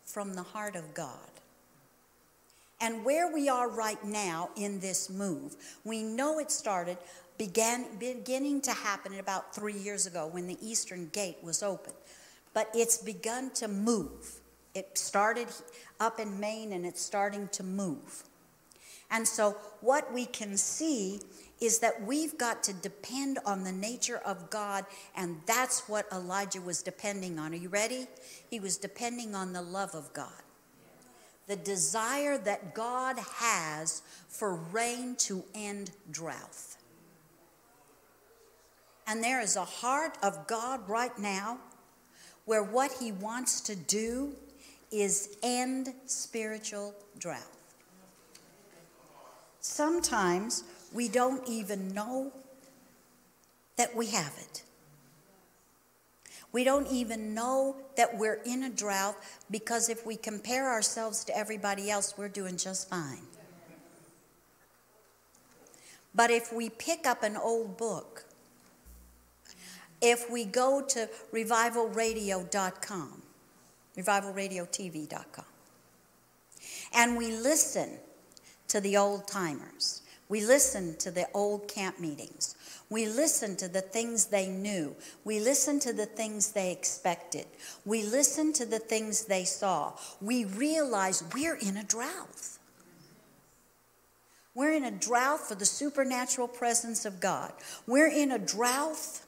from 0.04 0.34
the 0.34 0.42
heart 0.42 0.74
of 0.74 0.94
God. 0.94 1.14
And 2.80 3.04
where 3.04 3.32
we 3.32 3.48
are 3.48 3.68
right 3.68 4.02
now 4.04 4.50
in 4.56 4.80
this 4.80 5.08
move, 5.08 5.54
we 5.84 6.02
know 6.02 6.40
it 6.40 6.50
started, 6.50 6.98
began 7.38 7.86
beginning 7.98 8.62
to 8.62 8.72
happen 8.72 9.18
about 9.18 9.54
three 9.54 9.78
years 9.78 10.06
ago 10.06 10.26
when 10.26 10.46
the 10.46 10.56
Eastern 10.60 11.08
Gate 11.12 11.36
was 11.42 11.62
open. 11.62 11.92
But 12.52 12.68
it's 12.74 12.98
begun 12.98 13.50
to 13.50 13.68
move. 13.68 14.40
It 14.74 14.98
started 14.98 15.48
up 16.00 16.18
in 16.18 16.40
Maine 16.40 16.72
and 16.72 16.84
it's 16.84 17.02
starting 17.02 17.48
to 17.48 17.62
move. 17.62 18.24
And 19.10 19.26
so, 19.26 19.56
what 19.80 20.12
we 20.12 20.24
can 20.24 20.56
see 20.56 21.20
is 21.60 21.78
that 21.80 22.02
we've 22.02 22.38
got 22.38 22.62
to 22.64 22.72
depend 22.72 23.38
on 23.44 23.64
the 23.64 23.72
nature 23.72 24.18
of 24.24 24.48
God, 24.50 24.86
and 25.14 25.36
that's 25.46 25.88
what 25.88 26.06
Elijah 26.12 26.60
was 26.60 26.82
depending 26.82 27.38
on. 27.38 27.52
Are 27.52 27.56
you 27.56 27.68
ready? 27.68 28.06
He 28.48 28.60
was 28.60 28.76
depending 28.78 29.34
on 29.34 29.52
the 29.52 29.62
love 29.62 29.94
of 29.94 30.12
God, 30.12 30.42
the 31.46 31.56
desire 31.56 32.38
that 32.38 32.74
God 32.74 33.18
has 33.36 34.02
for 34.28 34.54
rain 34.54 35.16
to 35.16 35.44
end 35.54 35.90
drought. 36.10 36.76
And 39.06 39.22
there 39.22 39.40
is 39.40 39.56
a 39.56 39.64
heart 39.64 40.16
of 40.22 40.46
God 40.46 40.88
right 40.88 41.18
now 41.18 41.58
where 42.44 42.62
what 42.62 42.92
he 43.00 43.12
wants 43.12 43.60
to 43.62 43.74
do 43.74 44.34
is 44.90 45.36
end 45.42 45.92
spiritual 46.06 46.94
drought. 47.18 47.42
Sometimes 49.60 50.64
we 50.92 51.08
don't 51.08 51.46
even 51.48 51.94
know 51.94 52.32
that 53.76 53.94
we 53.94 54.06
have 54.08 54.34
it. 54.38 54.62
We 56.52 56.64
don't 56.64 56.88
even 56.88 57.32
know 57.32 57.76
that 57.96 58.18
we're 58.18 58.40
in 58.44 58.64
a 58.64 58.70
drought 58.70 59.16
because 59.50 59.88
if 59.88 60.04
we 60.04 60.16
compare 60.16 60.68
ourselves 60.68 61.24
to 61.24 61.36
everybody 61.36 61.90
else, 61.90 62.14
we're 62.18 62.28
doing 62.28 62.56
just 62.56 62.88
fine. 62.88 63.22
But 66.14 66.30
if 66.30 66.52
we 66.52 66.70
pick 66.70 67.06
up 67.06 67.22
an 67.22 67.36
old 67.36 67.76
book, 67.76 68.24
if 70.00 70.28
we 70.30 70.44
go 70.44 70.82
to 70.88 71.08
revivalradio.com, 71.32 73.22
revivalradiotv.com, 73.96 75.44
and 76.92 77.16
we 77.16 77.30
listen 77.30 77.90
to 78.68 78.80
the 78.80 78.96
old 78.96 79.28
timers, 79.28 79.99
we 80.30 80.46
listened 80.46 81.00
to 81.00 81.10
the 81.10 81.26
old 81.34 81.66
camp 81.66 81.98
meetings. 81.98 82.54
We 82.88 83.06
listened 83.06 83.58
to 83.58 83.68
the 83.68 83.80
things 83.80 84.26
they 84.26 84.46
knew. 84.46 84.94
We 85.24 85.40
listened 85.40 85.82
to 85.82 85.92
the 85.92 86.06
things 86.06 86.52
they 86.52 86.70
expected. 86.70 87.46
We 87.84 88.04
listened 88.04 88.54
to 88.54 88.64
the 88.64 88.78
things 88.78 89.24
they 89.24 89.44
saw. 89.44 89.92
We 90.20 90.44
realized 90.44 91.34
we're 91.34 91.56
in 91.56 91.76
a 91.76 91.82
drought. 91.82 92.58
We're 94.54 94.72
in 94.72 94.84
a 94.84 94.92
drought 94.92 95.40
for 95.40 95.56
the 95.56 95.66
supernatural 95.66 96.48
presence 96.48 97.04
of 97.04 97.18
God. 97.18 97.52
We're 97.88 98.10
in 98.10 98.30
a 98.30 98.38
drought 98.38 99.20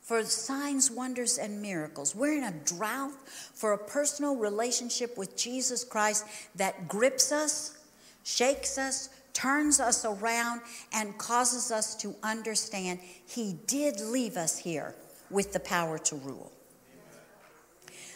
for 0.00 0.22
signs, 0.24 0.92
wonders, 0.92 1.38
and 1.38 1.60
miracles. 1.60 2.14
We're 2.14 2.36
in 2.36 2.44
a 2.44 2.54
drought 2.64 3.14
for 3.28 3.72
a 3.72 3.78
personal 3.78 4.36
relationship 4.36 5.18
with 5.18 5.36
Jesus 5.36 5.82
Christ 5.82 6.24
that 6.54 6.86
grips 6.88 7.32
us 7.32 7.76
shakes 8.24 8.78
us, 8.78 9.10
turns 9.32 9.80
us 9.80 10.04
around, 10.04 10.60
and 10.92 11.16
causes 11.18 11.70
us 11.70 11.94
to 11.96 12.14
understand 12.22 13.00
He 13.26 13.58
did 13.66 14.00
leave 14.00 14.36
us 14.36 14.58
here 14.58 14.94
with 15.30 15.52
the 15.52 15.60
power 15.60 15.98
to 15.98 16.16
rule. 16.16 16.52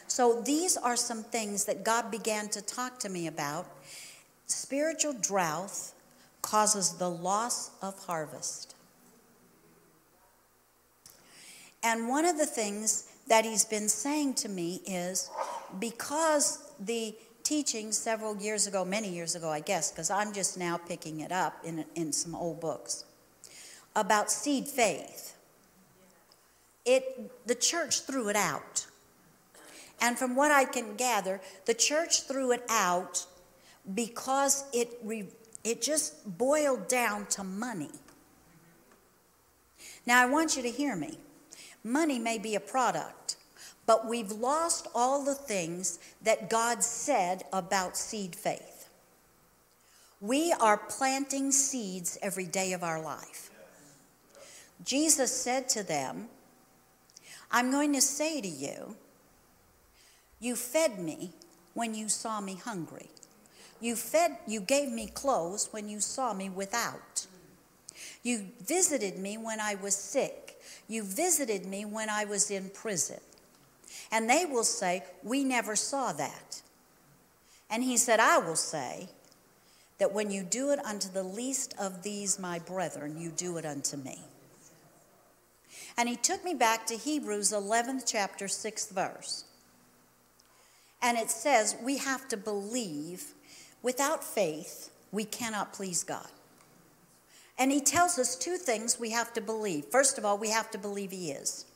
So, 0.06 0.42
these 0.42 0.76
are 0.76 0.96
some 0.96 1.24
things 1.24 1.64
that 1.64 1.84
God 1.84 2.10
began 2.10 2.48
to 2.50 2.62
talk 2.62 3.00
to 3.00 3.08
me 3.08 3.26
about. 3.26 3.66
Spiritual 4.46 5.14
drought 5.14 5.92
causes 6.42 6.92
the 6.92 7.10
loss 7.10 7.70
of 7.82 7.98
harvest. 8.06 8.74
And 11.82 12.08
one 12.08 12.24
of 12.24 12.38
the 12.38 12.46
things 12.46 13.10
that 13.28 13.44
He's 13.44 13.64
been 13.64 13.88
saying 13.88 14.34
to 14.34 14.48
me 14.48 14.82
is 14.86 15.30
because 15.80 16.70
the 16.78 17.14
teaching 17.44 17.92
several 17.92 18.36
years 18.36 18.66
ago, 18.66 18.84
many 18.84 19.08
years 19.08 19.34
ago, 19.34 19.50
I 19.50 19.60
guess, 19.60 19.92
because 19.92 20.10
I'm 20.10 20.32
just 20.32 20.58
now 20.58 20.78
picking 20.78 21.20
it 21.20 21.30
up 21.30 21.58
in, 21.62 21.84
in 21.94 22.12
some 22.12 22.34
old 22.34 22.60
books, 22.60 23.04
about 23.94 24.30
seed 24.30 24.66
faith. 24.66 25.36
It, 26.84 27.46
the 27.46 27.54
church 27.54 28.00
threw 28.00 28.28
it 28.28 28.36
out. 28.36 28.86
And 30.00 30.18
from 30.18 30.34
what 30.34 30.50
I 30.50 30.64
can 30.64 30.96
gather, 30.96 31.40
the 31.66 31.74
church 31.74 32.22
threw 32.22 32.52
it 32.52 32.64
out 32.68 33.26
because 33.94 34.64
it, 34.72 34.98
re, 35.02 35.26
it 35.62 35.82
just 35.82 36.38
boiled 36.38 36.88
down 36.88 37.26
to 37.26 37.44
money. 37.44 37.90
Now, 40.06 40.22
I 40.22 40.26
want 40.26 40.56
you 40.56 40.62
to 40.62 40.70
hear 40.70 40.96
me. 40.96 41.18
Money 41.82 42.18
may 42.18 42.38
be 42.38 42.54
a 42.54 42.60
product, 42.60 43.36
but 43.86 44.06
we've 44.08 44.32
lost 44.32 44.88
all 44.94 45.24
the 45.24 45.34
things 45.34 45.98
that 46.22 46.48
God 46.50 46.82
said 46.82 47.44
about 47.52 47.96
seed 47.96 48.34
faith. 48.34 48.88
We 50.20 50.54
are 50.58 50.78
planting 50.78 51.52
seeds 51.52 52.18
every 52.22 52.46
day 52.46 52.72
of 52.72 52.82
our 52.82 53.00
life. 53.00 53.50
Jesus 54.84 55.32
said 55.32 55.68
to 55.70 55.82
them, 55.82 56.28
I'm 57.50 57.70
going 57.70 57.92
to 57.92 58.00
say 58.00 58.40
to 58.40 58.48
you, 58.48 58.96
you 60.40 60.56
fed 60.56 60.98
me 60.98 61.32
when 61.74 61.94
you 61.94 62.08
saw 62.08 62.40
me 62.40 62.56
hungry. 62.56 63.10
You 63.80 63.96
fed 63.96 64.38
you 64.46 64.60
gave 64.60 64.90
me 64.90 65.06
clothes 65.06 65.68
when 65.70 65.88
you 65.88 66.00
saw 66.00 66.32
me 66.32 66.48
without. 66.48 67.26
You 68.22 68.46
visited 68.66 69.18
me 69.18 69.36
when 69.36 69.60
I 69.60 69.74
was 69.74 69.94
sick. 69.94 70.60
You 70.88 71.02
visited 71.02 71.66
me 71.66 71.84
when 71.84 72.08
I 72.08 72.24
was 72.24 72.50
in 72.50 72.70
prison. 72.70 73.20
And 74.10 74.28
they 74.28 74.44
will 74.44 74.64
say, 74.64 75.02
We 75.22 75.44
never 75.44 75.76
saw 75.76 76.12
that. 76.12 76.62
And 77.70 77.82
he 77.82 77.96
said, 77.96 78.20
I 78.20 78.38
will 78.38 78.56
say 78.56 79.08
that 79.98 80.12
when 80.12 80.30
you 80.30 80.42
do 80.42 80.70
it 80.70 80.78
unto 80.84 81.08
the 81.08 81.22
least 81.22 81.74
of 81.78 82.02
these 82.02 82.38
my 82.38 82.58
brethren, 82.58 83.18
you 83.18 83.30
do 83.30 83.56
it 83.56 83.64
unto 83.64 83.96
me. 83.96 84.18
And 85.96 86.08
he 86.08 86.16
took 86.16 86.44
me 86.44 86.54
back 86.54 86.86
to 86.86 86.96
Hebrews 86.96 87.52
11th 87.52 88.04
chapter, 88.06 88.46
6th 88.46 88.90
verse. 88.90 89.44
And 91.00 91.18
it 91.18 91.30
says, 91.30 91.76
We 91.82 91.98
have 91.98 92.28
to 92.28 92.36
believe. 92.36 93.34
Without 93.82 94.24
faith, 94.24 94.90
we 95.12 95.24
cannot 95.24 95.74
please 95.74 96.02
God. 96.02 96.26
And 97.58 97.70
he 97.70 97.80
tells 97.80 98.18
us 98.18 98.34
two 98.34 98.56
things 98.56 98.98
we 98.98 99.10
have 99.10 99.32
to 99.34 99.40
believe. 99.40 99.84
First 99.86 100.18
of 100.18 100.24
all, 100.24 100.38
we 100.38 100.50
have 100.50 100.70
to 100.72 100.78
believe 100.78 101.10
he 101.10 101.30
is. 101.30 101.66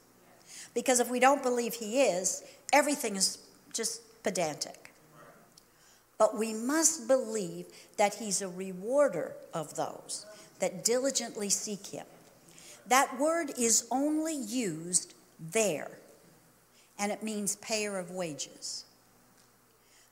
Because 0.78 1.00
if 1.00 1.10
we 1.10 1.18
don't 1.18 1.42
believe 1.42 1.74
he 1.74 2.02
is, 2.02 2.44
everything 2.72 3.16
is 3.16 3.38
just 3.72 4.22
pedantic. 4.22 4.92
But 6.18 6.38
we 6.38 6.54
must 6.54 7.08
believe 7.08 7.66
that 7.96 8.14
he's 8.14 8.42
a 8.42 8.48
rewarder 8.48 9.34
of 9.52 9.74
those 9.74 10.24
that 10.60 10.84
diligently 10.84 11.50
seek 11.50 11.88
him. 11.88 12.06
That 12.86 13.18
word 13.18 13.50
is 13.58 13.88
only 13.90 14.36
used 14.36 15.14
there, 15.40 15.90
and 16.96 17.10
it 17.10 17.24
means 17.24 17.56
payer 17.56 17.98
of 17.98 18.12
wages. 18.12 18.84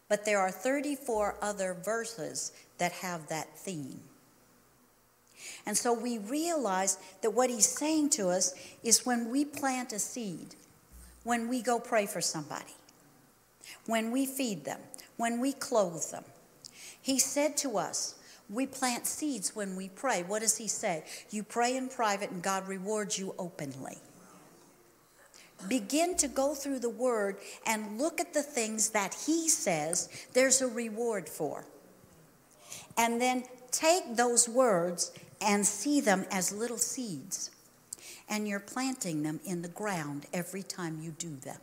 But 0.09 0.25
there 0.25 0.41
are 0.41 0.51
34 0.51 1.37
other 1.41 1.75
verses 1.75 2.51
that 2.79 2.91
have 2.91 3.29
that 3.29 3.57
theme. 3.57 4.01
And 5.67 5.77
so 5.77 5.93
we 5.93 6.19
realize 6.19 6.99
that 7.23 7.31
what 7.31 7.51
he's 7.51 7.67
saying 7.67 8.11
to 8.11 8.29
us 8.29 8.55
is 8.83 9.07
when 9.07 9.31
we 9.31 9.45
plant 9.45 9.93
a 9.93 9.99
seed, 9.99 10.55
when 11.25 11.49
we 11.49 11.63
go 11.63 11.79
pray 11.79 12.07
for 12.07 12.21
somebody, 12.21 12.75
when 13.87 14.11
we 14.13 14.27
feed 14.27 14.65
them, 14.65 14.81
when 15.17 15.41
we 15.41 15.53
clothe 15.53 16.11
them, 16.11 16.25
he 17.01 17.19
said 17.19 17.57
to 17.59 17.79
us, 17.79 18.15
we 18.49 18.67
plant 18.67 19.07
seeds 19.07 19.57
when 19.57 19.75
we 19.75 19.89
pray. 19.89 20.23
What 20.23 20.43
does 20.43 20.57
he 20.57 20.69
say? 20.69 21.05
You 21.31 21.43
pray 21.43 21.77
in 21.77 21.89
private 21.89 22.31
and 22.31 22.43
God 22.43 22.69
rewards 22.69 23.19
you 23.19 23.35
openly. 23.39 23.99
Begin 25.69 26.17
to 26.19 26.29
go 26.29 26.55
through 26.55 26.81
the 26.81 26.91
word 26.91 27.39
and 27.67 27.99
look 27.99 28.21
at 28.21 28.35
the 28.35 28.43
things 28.43 28.91
that 28.91 29.15
he 29.27 29.49
says 29.49 30.09
there's 30.33 30.61
a 30.61 30.69
reward 30.69 31.29
for. 31.29 31.65
And 32.97 33.21
then 33.21 33.45
take 33.71 34.17
those 34.17 34.49
words 34.49 35.13
and 35.41 35.67
see 35.67 36.01
them 36.01 36.25
as 36.31 36.53
little 36.53 36.79
seeds. 36.79 37.51
And 38.29 38.49
you're 38.49 38.61
planting 38.61 39.23
them 39.23 39.41
in 39.45 39.63
the 39.63 39.69
ground 39.69 40.27
every 40.33 40.63
time 40.63 40.99
you 41.01 41.13
do 41.13 41.37
them. 41.37 41.61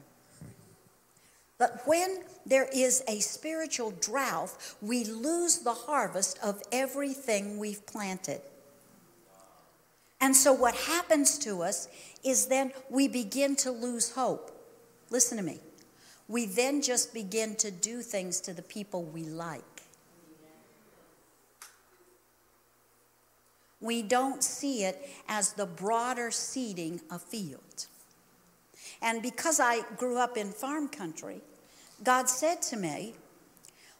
But 1.57 1.81
when 1.85 2.23
there 2.45 2.67
is 2.73 3.03
a 3.07 3.19
spiritual 3.19 3.91
drought, 3.91 4.51
we 4.81 5.03
lose 5.05 5.59
the 5.59 5.73
harvest 5.73 6.39
of 6.43 6.61
everything 6.71 7.57
we've 7.57 7.85
planted. 7.85 8.41
And 10.19 10.35
so, 10.35 10.53
what 10.53 10.75
happens 10.75 11.37
to 11.39 11.63
us 11.63 11.87
is 12.23 12.47
then 12.47 12.71
we 12.89 13.07
begin 13.07 13.55
to 13.57 13.71
lose 13.71 14.11
hope. 14.11 14.51
Listen 15.09 15.37
to 15.37 15.43
me. 15.43 15.59
We 16.27 16.45
then 16.45 16.81
just 16.81 17.13
begin 17.13 17.55
to 17.57 17.69
do 17.69 18.01
things 18.01 18.39
to 18.41 18.53
the 18.53 18.61
people 18.61 19.03
we 19.03 19.23
like. 19.23 19.72
We 23.83 24.01
don't 24.01 24.41
see 24.41 24.85
it 24.85 25.09
as 25.27 25.53
the 25.53 25.65
broader 25.65 26.31
seeding 26.31 27.01
of 27.11 27.21
fields. 27.21 27.89
And 29.01 29.21
because 29.21 29.59
I 29.59 29.81
grew 29.97 30.17
up 30.17 30.37
in 30.37 30.51
farm 30.51 30.87
country, 30.87 31.41
God 32.01 32.29
said 32.29 32.61
to 32.63 32.77
me, 32.77 33.13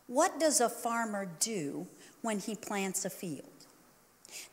What 0.08 0.39
does 0.39 0.62
a 0.62 0.69
farmer 0.69 1.30
do 1.41 1.86
when 2.22 2.39
he 2.39 2.56
plants 2.56 3.04
a 3.04 3.10
field? 3.10 3.43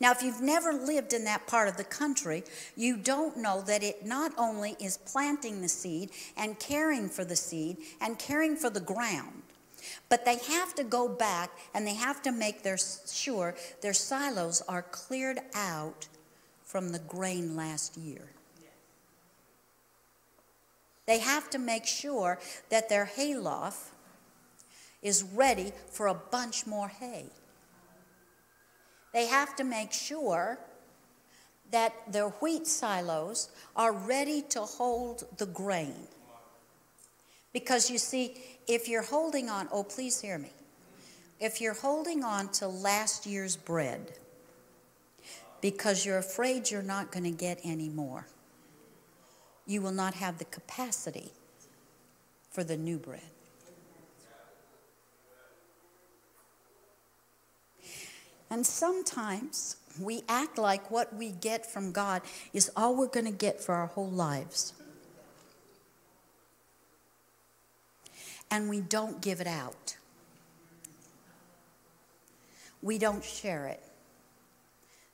Now, 0.00 0.10
if 0.10 0.20
you've 0.20 0.42
never 0.42 0.72
lived 0.72 1.12
in 1.12 1.24
that 1.24 1.46
part 1.46 1.68
of 1.68 1.76
the 1.76 1.84
country, 1.84 2.42
you 2.76 2.96
don't 2.96 3.36
know 3.36 3.62
that 3.62 3.84
it 3.84 4.04
not 4.04 4.32
only 4.36 4.76
is 4.80 4.98
planting 4.98 5.62
the 5.62 5.68
seed 5.68 6.10
and 6.36 6.58
caring 6.58 7.08
for 7.08 7.24
the 7.24 7.36
seed 7.36 7.76
and 8.00 8.18
caring 8.18 8.56
for 8.56 8.68
the 8.68 8.80
ground, 8.80 9.39
but 10.08 10.24
they 10.24 10.38
have 10.38 10.74
to 10.74 10.84
go 10.84 11.08
back 11.08 11.50
and 11.74 11.86
they 11.86 11.94
have 11.94 12.22
to 12.22 12.32
make 12.32 12.62
their, 12.62 12.78
sure 12.78 13.54
their 13.80 13.92
silos 13.92 14.62
are 14.68 14.82
cleared 14.82 15.40
out 15.54 16.08
from 16.64 16.92
the 16.92 16.98
grain 17.00 17.56
last 17.56 17.96
year. 17.96 18.30
They 21.06 21.18
have 21.18 21.50
to 21.50 21.58
make 21.58 21.86
sure 21.86 22.38
that 22.68 22.88
their 22.88 23.04
hayloft 23.04 23.92
is 25.02 25.24
ready 25.24 25.72
for 25.90 26.06
a 26.06 26.14
bunch 26.14 26.66
more 26.66 26.88
hay. 26.88 27.26
They 29.12 29.26
have 29.26 29.56
to 29.56 29.64
make 29.64 29.92
sure 29.92 30.58
that 31.70 32.12
their 32.12 32.28
wheat 32.28 32.66
silos 32.66 33.48
are 33.74 33.92
ready 33.92 34.42
to 34.50 34.60
hold 34.60 35.24
the 35.38 35.46
grain. 35.46 36.06
Because 37.52 37.90
you 37.90 37.98
see, 37.98 38.36
if 38.70 38.88
you're 38.88 39.02
holding 39.02 39.50
on, 39.50 39.68
oh, 39.72 39.82
please 39.82 40.20
hear 40.20 40.38
me. 40.38 40.52
If 41.40 41.60
you're 41.60 41.74
holding 41.74 42.22
on 42.22 42.48
to 42.52 42.68
last 42.68 43.26
year's 43.26 43.56
bread 43.56 44.12
because 45.60 46.06
you're 46.06 46.18
afraid 46.18 46.70
you're 46.70 46.80
not 46.80 47.10
going 47.10 47.24
to 47.24 47.32
get 47.32 47.58
any 47.64 47.88
more, 47.88 48.28
you 49.66 49.82
will 49.82 49.90
not 49.90 50.14
have 50.14 50.38
the 50.38 50.44
capacity 50.44 51.32
for 52.50 52.62
the 52.62 52.76
new 52.76 52.96
bread. 52.96 53.20
And 58.50 58.64
sometimes 58.64 59.76
we 60.00 60.22
act 60.28 60.58
like 60.58 60.92
what 60.92 61.14
we 61.14 61.32
get 61.32 61.66
from 61.66 61.90
God 61.90 62.22
is 62.52 62.70
all 62.76 62.94
we're 62.94 63.08
going 63.08 63.26
to 63.26 63.32
get 63.32 63.60
for 63.60 63.74
our 63.74 63.86
whole 63.86 64.10
lives. 64.10 64.74
And 68.50 68.68
we 68.68 68.80
don't 68.80 69.20
give 69.20 69.40
it 69.40 69.46
out. 69.46 69.96
We 72.82 72.98
don't 72.98 73.22
share 73.22 73.66
it. 73.66 73.82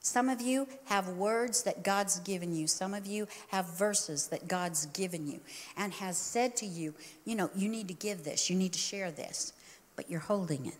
Some 0.00 0.28
of 0.28 0.40
you 0.40 0.68
have 0.84 1.08
words 1.08 1.64
that 1.64 1.82
God's 1.82 2.20
given 2.20 2.54
you. 2.54 2.68
Some 2.68 2.94
of 2.94 3.06
you 3.06 3.26
have 3.48 3.76
verses 3.76 4.28
that 4.28 4.46
God's 4.46 4.86
given 4.86 5.26
you 5.26 5.40
and 5.76 5.92
has 5.94 6.16
said 6.16 6.54
to 6.58 6.66
you, 6.66 6.94
you 7.24 7.34
know, 7.34 7.50
you 7.56 7.68
need 7.68 7.88
to 7.88 7.94
give 7.94 8.22
this, 8.22 8.48
you 8.48 8.54
need 8.54 8.72
to 8.74 8.78
share 8.78 9.10
this, 9.10 9.52
but 9.96 10.08
you're 10.08 10.20
holding 10.20 10.66
it 10.66 10.76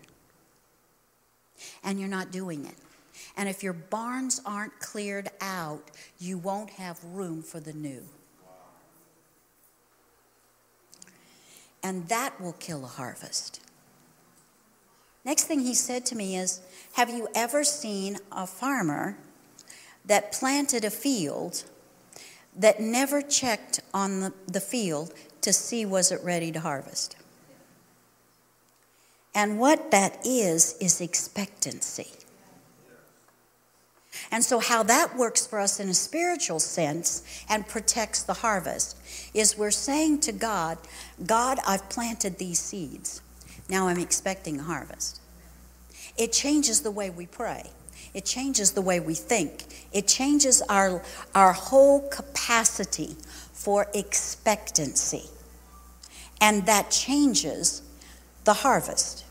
and 1.83 1.99
you're 1.99 2.07
not 2.07 2.31
doing 2.31 2.65
it. 2.65 2.75
And 3.35 3.49
if 3.49 3.63
your 3.63 3.73
barns 3.73 4.39
aren't 4.45 4.79
cleared 4.79 5.29
out, 5.41 5.91
you 6.19 6.37
won't 6.37 6.69
have 6.69 7.03
room 7.03 7.43
for 7.43 7.59
the 7.59 7.73
new. 7.73 8.03
And 11.83 12.07
that 12.09 12.39
will 12.41 12.53
kill 12.53 12.83
a 12.83 12.87
harvest. 12.87 13.61
Next 15.23 15.43
thing 15.43 15.59
he 15.61 15.73
said 15.73 16.05
to 16.07 16.15
me 16.15 16.37
is 16.37 16.61
Have 16.93 17.09
you 17.09 17.27
ever 17.35 17.63
seen 17.63 18.17
a 18.31 18.47
farmer 18.47 19.17
that 20.05 20.31
planted 20.31 20.85
a 20.85 20.89
field 20.89 21.63
that 22.55 22.79
never 22.79 23.21
checked 23.21 23.81
on 23.93 24.21
the, 24.21 24.33
the 24.47 24.61
field 24.61 25.13
to 25.41 25.53
see 25.53 25.85
was 25.85 26.11
it 26.11 26.23
ready 26.23 26.51
to 26.51 26.59
harvest? 26.61 27.15
And 29.35 29.59
what 29.59 29.91
that 29.91 30.25
is, 30.25 30.75
is 30.81 30.99
expectancy. 30.99 32.16
And 34.31 34.43
so, 34.43 34.59
how 34.59 34.83
that 34.83 35.15
works 35.15 35.47
for 35.47 35.59
us 35.59 35.79
in 35.79 35.87
a 35.89 35.93
spiritual 35.93 36.59
sense 36.59 37.23
and 37.49 37.67
protects 37.67 38.23
the 38.23 38.33
harvest 38.33 38.97
is 39.33 39.57
we're 39.57 39.71
saying 39.71 40.19
to 40.21 40.31
God, 40.31 40.77
God, 41.25 41.59
I've 41.65 41.89
planted 41.89 42.37
these 42.37 42.59
seeds. 42.59 43.21
Now 43.69 43.87
I'm 43.87 43.99
expecting 43.99 44.59
a 44.59 44.63
harvest. 44.63 45.21
It 46.17 46.33
changes 46.33 46.81
the 46.81 46.91
way 46.91 47.09
we 47.09 47.25
pray, 47.25 47.69
it 48.13 48.25
changes 48.25 48.71
the 48.71 48.81
way 48.81 48.99
we 48.99 49.13
think, 49.13 49.65
it 49.93 50.07
changes 50.07 50.61
our, 50.69 51.01
our 51.33 51.53
whole 51.53 52.07
capacity 52.09 53.15
for 53.53 53.87
expectancy. 53.93 55.29
And 56.39 56.65
that 56.65 56.91
changes 56.91 57.81
the 58.43 58.53
harvest. 58.53 59.25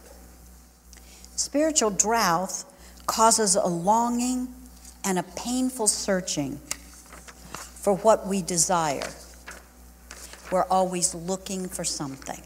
Spiritual 1.37 1.91
drought 1.91 2.65
causes 3.07 3.55
a 3.55 3.67
longing 3.67 4.49
and 5.07 5.21
a 5.21 5.23
painful 5.23 5.87
searching 5.87 6.57
for 7.87 7.95
what 7.99 8.27
we 8.27 8.43
desire. 8.43 9.09
We're 10.51 10.65
always 10.65 11.15
looking 11.15 11.69
for 11.69 11.85
something. 11.85 12.43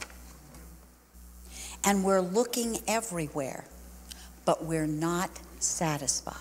And 1.82 2.04
we're 2.04 2.20
looking 2.20 2.76
everywhere, 2.86 3.64
but 4.44 4.62
we're 4.62 4.86
not 4.86 5.30
satisfied. 5.58 6.36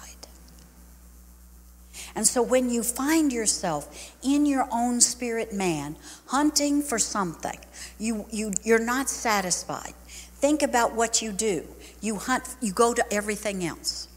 And 2.15 2.27
so 2.27 2.41
when 2.41 2.69
you 2.69 2.83
find 2.83 3.31
yourself 3.31 4.17
in 4.21 4.45
your 4.45 4.67
own 4.73 4.99
spirit 4.99 5.53
man 5.53 5.95
hunting 6.25 6.81
for 6.81 6.99
something, 6.99 7.57
you, 7.97 8.25
you, 8.29 8.51
you're 8.63 8.83
not 8.83 9.07
satisfied. 9.07 9.93
Think 10.35 10.61
about 10.63 10.93
what 10.93 11.21
you 11.21 11.31
do. 11.31 11.65
You 12.01 12.15
hunt, 12.17 12.43
you 12.61 12.73
go 12.73 12.93
to 12.93 13.13
everything 13.13 13.63
else. 13.63 14.08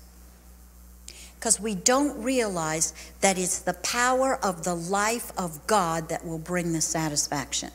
Because 1.42 1.58
we 1.58 1.74
don't 1.74 2.22
realize 2.22 2.94
that 3.20 3.36
it's 3.36 3.58
the 3.58 3.74
power 3.74 4.38
of 4.44 4.62
the 4.62 4.76
life 4.76 5.32
of 5.36 5.66
God 5.66 6.08
that 6.08 6.24
will 6.24 6.38
bring 6.38 6.72
the 6.72 6.80
satisfaction. 6.80 7.70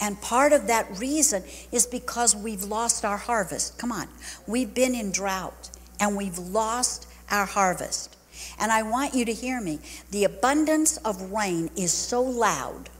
And 0.00 0.20
part 0.20 0.52
of 0.52 0.66
that 0.66 0.98
reason 0.98 1.44
is 1.70 1.86
because 1.86 2.34
we've 2.34 2.64
lost 2.64 3.04
our 3.04 3.18
harvest. 3.18 3.78
Come 3.78 3.92
on. 3.92 4.08
We've 4.48 4.74
been 4.74 4.96
in 4.96 5.12
drought 5.12 5.70
and 6.00 6.16
we've 6.16 6.38
lost 6.38 7.06
our 7.30 7.46
harvest. 7.46 8.16
And 8.58 8.72
I 8.72 8.82
want 8.82 9.14
you 9.14 9.24
to 9.26 9.32
hear 9.32 9.60
me. 9.60 9.78
The 10.10 10.24
abundance 10.24 10.96
of 10.96 11.30
rain 11.30 11.70
is 11.76 11.92
so 11.92 12.20
loud 12.20 12.90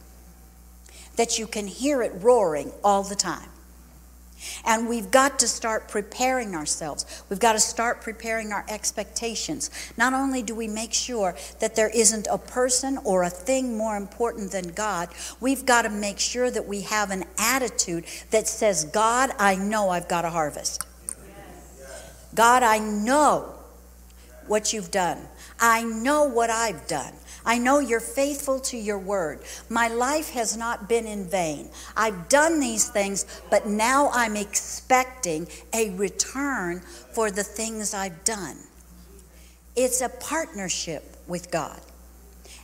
that 1.16 1.40
you 1.40 1.48
can 1.48 1.66
hear 1.66 2.02
it 2.02 2.12
roaring 2.22 2.70
all 2.85 3.02
the 3.02 3.16
time. 3.16 3.48
And 4.65 4.89
we've 4.89 5.11
got 5.11 5.39
to 5.41 5.49
start 5.49 5.89
preparing 5.89 6.55
ourselves. 6.55 7.25
We've 7.29 7.41
got 7.41 7.53
to 7.53 7.61
start 7.61 8.01
preparing 8.01 8.53
our 8.53 8.65
expectations. 8.69 9.71
Not 9.97 10.13
only 10.13 10.43
do 10.43 10.55
we 10.55 10.69
make 10.69 10.93
sure 10.93 11.37
that 11.61 11.77
there 11.77 11.91
isn't 11.91 12.27
a 12.31 12.39
person 12.39 12.99
or 13.05 13.23
a 13.23 13.31
thing 13.31 13.77
more 13.77 13.97
important 13.97 14.53
than 14.53 14.69
God, 14.69 15.09
we've 15.41 15.67
got 15.67 15.83
to 15.83 15.91
make 15.91 16.19
sure 16.19 16.51
that 16.51 16.67
we 16.67 16.83
have 16.83 17.11
an 17.11 17.25
attitude 17.39 18.05
that 18.31 18.49
says, 18.49 18.85
God, 18.85 19.31
I 19.39 19.57
know 19.57 19.91
I've 19.91 20.09
got 20.09 20.25
a 20.25 20.31
harvest. 20.31 20.87
God, 22.35 22.63
I 22.63 22.79
know 22.79 23.55
what 24.47 24.73
you've 24.73 24.91
done. 24.91 25.19
I 25.59 25.83
know 25.85 26.25
what 26.25 26.51
I've 26.51 26.87
done. 26.87 27.15
I 27.47 27.59
know 27.59 27.79
you're 27.79 28.01
faithful 28.01 28.59
to 28.61 28.77
your 28.77 28.99
word. 28.99 29.39
My 29.69 29.87
life 29.87 30.31
has 30.31 30.57
not 30.57 30.89
been 30.89 31.07
in 31.07 31.25
vain. 31.25 31.71
I've 31.97 32.29
done 32.29 32.59
these 32.59 32.89
things, 32.89 33.25
but 33.51 33.67
now 33.67 34.11
I'm 34.13 34.37
expecting 34.37 35.47
a 35.73 35.91
return 35.91 36.81
for 36.81 37.31
the 37.31 37.45
things 37.45 37.95
I've 37.95 38.25
done. 38.25 38.57
It's 39.77 40.01
a 40.01 40.09
partnership 40.09 41.17
with 41.29 41.53
God. 41.53 41.81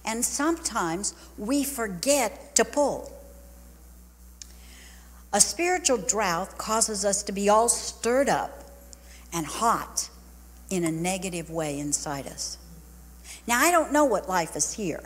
And 0.05 0.25
sometimes 0.25 1.14
we 1.38 1.62
forget 1.62 2.57
to 2.57 2.64
pull. 2.64 3.12
A 5.33 5.40
spiritual 5.40 5.99
drought 5.99 6.59
causes 6.59 7.05
us 7.05 7.23
to 7.23 7.33
be 7.33 7.49
all 7.49 7.68
stirred 7.68 8.29
up 8.29 8.64
and 9.33 9.47
hot 9.47 10.11
in 10.71 10.85
a 10.85 10.90
negative 10.90 11.51
way 11.51 11.79
inside 11.79 12.27
us. 12.27 12.59
Now, 13.46 13.61
I 13.61 13.70
don't 13.70 13.92
know 13.92 14.05
what 14.05 14.28
life 14.28 14.57
is 14.57 14.74
here, 14.74 15.02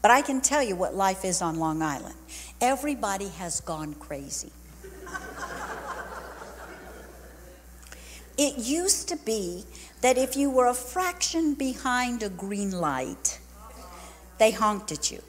but 0.00 0.10
I 0.10 0.22
can 0.22 0.40
tell 0.40 0.62
you 0.62 0.76
what 0.76 0.94
life 0.94 1.24
is 1.24 1.42
on 1.42 1.58
Long 1.58 1.82
Island. 1.82 2.14
Everybody 2.60 3.28
has 3.28 3.60
gone 3.60 3.94
crazy. 3.94 4.52
it 8.38 8.58
used 8.58 9.08
to 9.08 9.16
be 9.16 9.64
that 10.00 10.16
if 10.16 10.36
you 10.36 10.50
were 10.50 10.66
a 10.66 10.74
fraction 10.74 11.54
behind 11.54 12.22
a 12.22 12.30
green 12.30 12.70
light, 12.70 13.38
they 14.38 14.50
honked 14.50 14.90
at 14.90 15.10
you. 15.10 15.22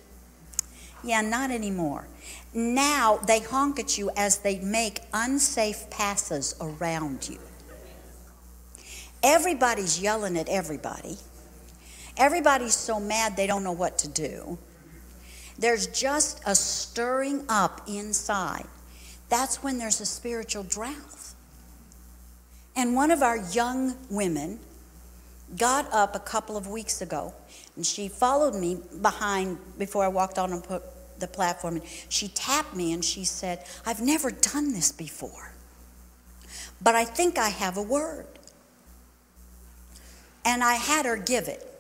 Yeah, 1.04 1.22
not 1.22 1.52
anymore. 1.52 2.08
Now 2.54 3.18
they 3.18 3.40
honk 3.40 3.80
at 3.80 3.98
you 3.98 4.12
as 4.16 4.40
they 4.40 4.60
make 4.60 5.02
unsafe 5.14 5.90
passes 5.90 6.56
around 6.62 7.28
you. 7.28 7.40
Everybody's 9.24 10.00
yelling 10.00 10.38
at 10.38 10.48
everybody. 10.48 11.18
Everybody's 12.18 12.76
so 12.76 13.00
mad 13.00 13.36
they 13.36 13.48
don't 13.48 13.64
know 13.64 13.72
what 13.72 13.98
to 14.00 14.08
do. 14.08 14.58
There's 15.58 15.88
just 15.88 16.42
a 16.46 16.56
stirring 16.56 17.46
up 17.50 17.82
inside. 17.88 18.66
That's 19.30 19.64
when 19.64 19.78
there's 19.78 20.02
a 20.02 20.06
spiritual 20.06 20.64
drought. 20.64 20.96
And 22.76 22.96
one 22.96 23.12
of 23.12 23.22
our 23.22 23.38
young 23.38 23.96
women 24.10 24.60
got 25.58 25.92
up 25.92 26.16
a 26.16 26.20
couple 26.20 26.58
of 26.58 26.68
weeks 26.68 27.02
ago 27.02 27.34
and 27.76 27.86
she 27.86 28.08
followed 28.08 28.56
me 28.56 28.80
behind 29.02 29.58
before 29.78 30.04
I 30.04 30.08
walked 30.08 30.38
on 30.38 30.64
the 31.20 31.28
platform 31.28 31.78
and 31.78 31.86
she 32.10 32.28
tapped 32.30 32.76
me 32.76 32.94
and 32.94 33.04
she 33.04 33.24
said, 33.24 33.66
I've 33.86 34.02
never 34.02 34.32
done 34.32 34.74
this 34.74 34.92
before, 34.92 35.54
but 36.82 36.96
I 36.96 37.06
think 37.06 37.38
I 37.38 37.50
have 37.50 37.78
a 37.78 37.82
word. 37.82 38.28
And 40.44 40.64
I 40.64 40.74
had 40.74 41.06
her 41.06 41.18
give 41.18 41.48
it. 41.48 41.71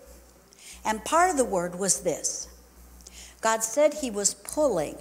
And 0.84 1.04
part 1.06 1.30
of 1.30 1.38
the 1.38 1.46
word 1.46 1.78
was 1.78 2.02
this 2.02 2.48
God 3.41 3.63
said 3.63 3.96
He 3.96 4.12
was 4.12 4.34
pulling 4.34 4.98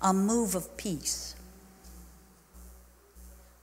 a 0.00 0.12
move 0.12 0.54
of 0.54 0.76
peace, 0.76 1.34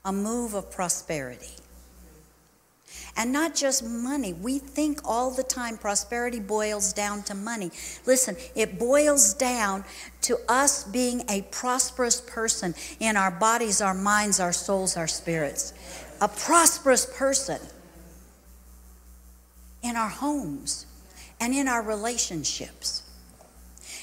a 0.05 0.11
move 0.11 0.53
of 0.53 0.71
prosperity. 0.71 1.51
And 3.17 3.33
not 3.33 3.53
just 3.53 3.83
money. 3.83 4.31
We 4.31 4.59
think 4.59 5.01
all 5.03 5.29
the 5.29 5.43
time 5.43 5.77
prosperity 5.77 6.39
boils 6.39 6.93
down 6.93 7.23
to 7.23 7.35
money. 7.35 7.69
Listen, 8.05 8.37
it 8.55 8.79
boils 8.79 9.33
down 9.33 9.83
to 10.21 10.37
us 10.47 10.85
being 10.85 11.23
a 11.29 11.41
prosperous 11.51 12.21
person 12.21 12.73
in 12.99 13.17
our 13.17 13.31
bodies, 13.31 13.81
our 13.81 13.93
minds, 13.93 14.39
our 14.39 14.53
souls, 14.53 14.95
our 14.95 15.07
spirits. 15.07 15.73
A 16.21 16.29
prosperous 16.29 17.05
person 17.05 17.59
in 19.81 19.95
our 19.95 20.09
homes 20.09 20.85
and 21.39 21.53
in 21.53 21.67
our 21.67 21.81
relationships. 21.81 23.03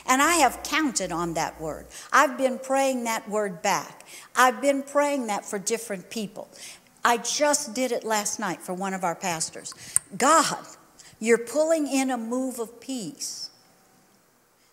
And 0.09 0.23
I 0.23 0.37
have 0.37 0.63
counted 0.63 1.11
on 1.11 1.35
that 1.35 1.61
word. 1.61 1.87
I've 2.13 2.39
been 2.39 2.59
praying 2.59 3.05
that 3.05 3.29
word 3.29 3.61
back. 3.63 4.05
I've 4.37 4.61
been 4.61 4.83
praying 4.83 5.27
that 5.27 5.45
for 5.45 5.59
different 5.59 6.11
people. 6.11 6.49
I 7.05 7.19
just 7.19 7.75
did 7.75 7.93
it 7.93 8.05
last 8.05 8.39
night 8.39 8.61
for 8.61 8.73
one 8.73 8.95
of 8.95 9.05
our 9.05 9.15
pastors. 9.15 9.75
God, 10.17 10.59
you're 11.21 11.39
pulling 11.39 11.87
in 11.87 12.11
a 12.11 12.19
move 12.19 12.59
of 12.59 12.81
peace. 12.81 13.51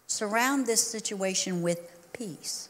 Surround 0.07 0.67
this 0.67 0.81
situation 0.81 1.61
with 1.61 1.79
peace. 2.13 2.69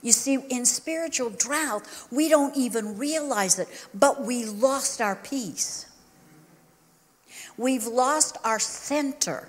You 0.00 0.12
see, 0.12 0.34
in 0.34 0.64
spiritual 0.64 1.30
drought, 1.30 1.82
we 2.10 2.28
don't 2.28 2.56
even 2.56 2.98
realize 2.98 3.58
it, 3.58 3.68
but 3.92 4.24
we 4.24 4.44
lost 4.44 5.00
our 5.00 5.16
peace. 5.16 5.86
We've 7.58 7.86
lost 7.86 8.38
our 8.44 8.60
center. 8.60 9.48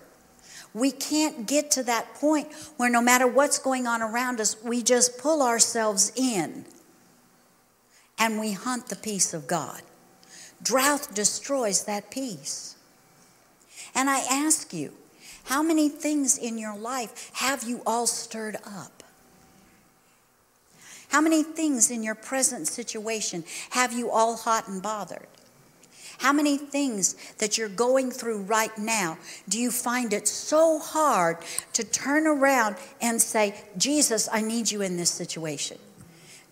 We 0.74 0.92
can't 0.92 1.48
get 1.48 1.72
to 1.72 1.84
that 1.84 2.16
point 2.16 2.52
where 2.78 2.90
no 2.90 3.02
matter 3.02 3.28
what's 3.28 3.60
going 3.60 3.88
on 3.88 4.02
around 4.02 4.42
us, 4.42 4.62
we 4.64 4.84
just 4.84 5.18
pull 5.18 5.42
ourselves 5.42 6.12
in 6.16 6.66
and 8.18 8.40
we 8.40 8.52
hunt 8.52 8.88
the 8.88 8.96
peace 8.96 9.34
of 9.34 9.48
God. 9.48 9.82
Drought 10.62 11.10
destroys 11.14 11.86
that 11.86 12.12
peace. 12.12 12.76
And 13.96 14.10
I 14.10 14.20
ask 14.30 14.74
you, 14.74 14.94
how 15.46 15.64
many 15.64 15.88
things 15.90 16.38
in 16.38 16.58
your 16.58 16.78
life 16.78 17.32
have 17.36 17.64
you 17.64 17.82
all 17.86 18.06
stirred 18.06 18.58
up? 18.58 19.04
How 21.10 21.22
many 21.22 21.42
things 21.42 21.90
in 21.90 22.04
your 22.04 22.14
present 22.14 22.68
situation 22.68 23.44
have 23.72 23.94
you 23.94 24.12
all 24.12 24.36
hot 24.36 24.68
and 24.68 24.82
bothered? 24.82 25.28
How 26.20 26.34
many 26.34 26.58
things 26.58 27.14
that 27.38 27.58
you're 27.58 27.70
going 27.70 28.12
through 28.12 28.42
right 28.42 28.78
now 28.78 29.18
do 29.48 29.58
you 29.58 29.72
find 29.72 30.12
it 30.12 30.28
so 30.28 30.78
hard 30.78 31.38
to 31.74 31.84
turn 31.84 32.28
around 32.28 32.76
and 33.02 33.22
say, 33.22 33.56
Jesus, 33.78 34.28
I 34.32 34.42
need 34.42 34.70
you 34.70 34.82
in 34.82 34.98
this 34.98 35.10
situation? 35.10 35.78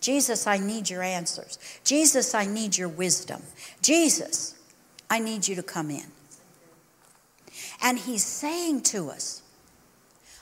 Jesus, 0.00 0.46
I 0.46 0.56
need 0.56 0.88
your 0.88 1.02
answers. 1.02 1.58
Jesus, 1.84 2.34
I 2.34 2.46
need 2.46 2.78
your 2.78 2.88
wisdom. 2.88 3.42
Jesus, 3.82 4.54
I 5.10 5.18
need 5.18 5.46
you 5.46 5.54
to 5.56 5.62
come 5.62 5.90
in. 5.90 6.06
And 7.82 7.98
he's 7.98 8.24
saying 8.24 8.82
to 8.84 9.10
us, 9.10 9.42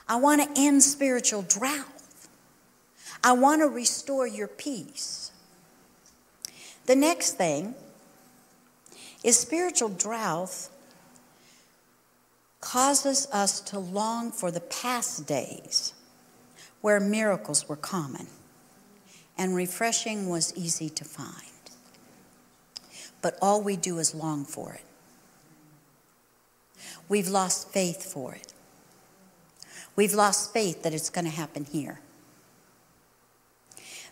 I 0.08 0.16
want 0.16 0.40
to 0.40 0.60
end 0.60 0.84
spiritual 0.84 1.42
drought. 1.42 1.84
I 3.24 3.32
want 3.32 3.60
to 3.60 3.66
restore 3.66 4.28
your 4.28 4.46
peace. 4.46 5.32
The 6.84 6.94
next 6.94 7.32
thing 7.32 7.74
is 9.26 9.36
spiritual 9.36 9.88
drought 9.88 10.68
causes 12.60 13.26
us 13.32 13.60
to 13.60 13.76
long 13.76 14.30
for 14.30 14.52
the 14.52 14.60
past 14.60 15.26
days 15.26 15.92
where 16.80 17.00
miracles 17.00 17.68
were 17.68 17.74
common 17.74 18.28
and 19.36 19.56
refreshing 19.56 20.28
was 20.28 20.56
easy 20.56 20.88
to 20.88 21.04
find. 21.04 21.32
But 23.20 23.36
all 23.42 23.60
we 23.60 23.74
do 23.74 23.98
is 23.98 24.14
long 24.14 24.44
for 24.44 24.74
it. 24.74 24.84
We've 27.08 27.28
lost 27.28 27.70
faith 27.70 28.04
for 28.04 28.32
it. 28.32 28.54
We've 29.96 30.14
lost 30.14 30.52
faith 30.52 30.84
that 30.84 30.94
it's 30.94 31.10
going 31.10 31.24
to 31.24 31.32
happen 31.32 31.64
here. 31.64 31.98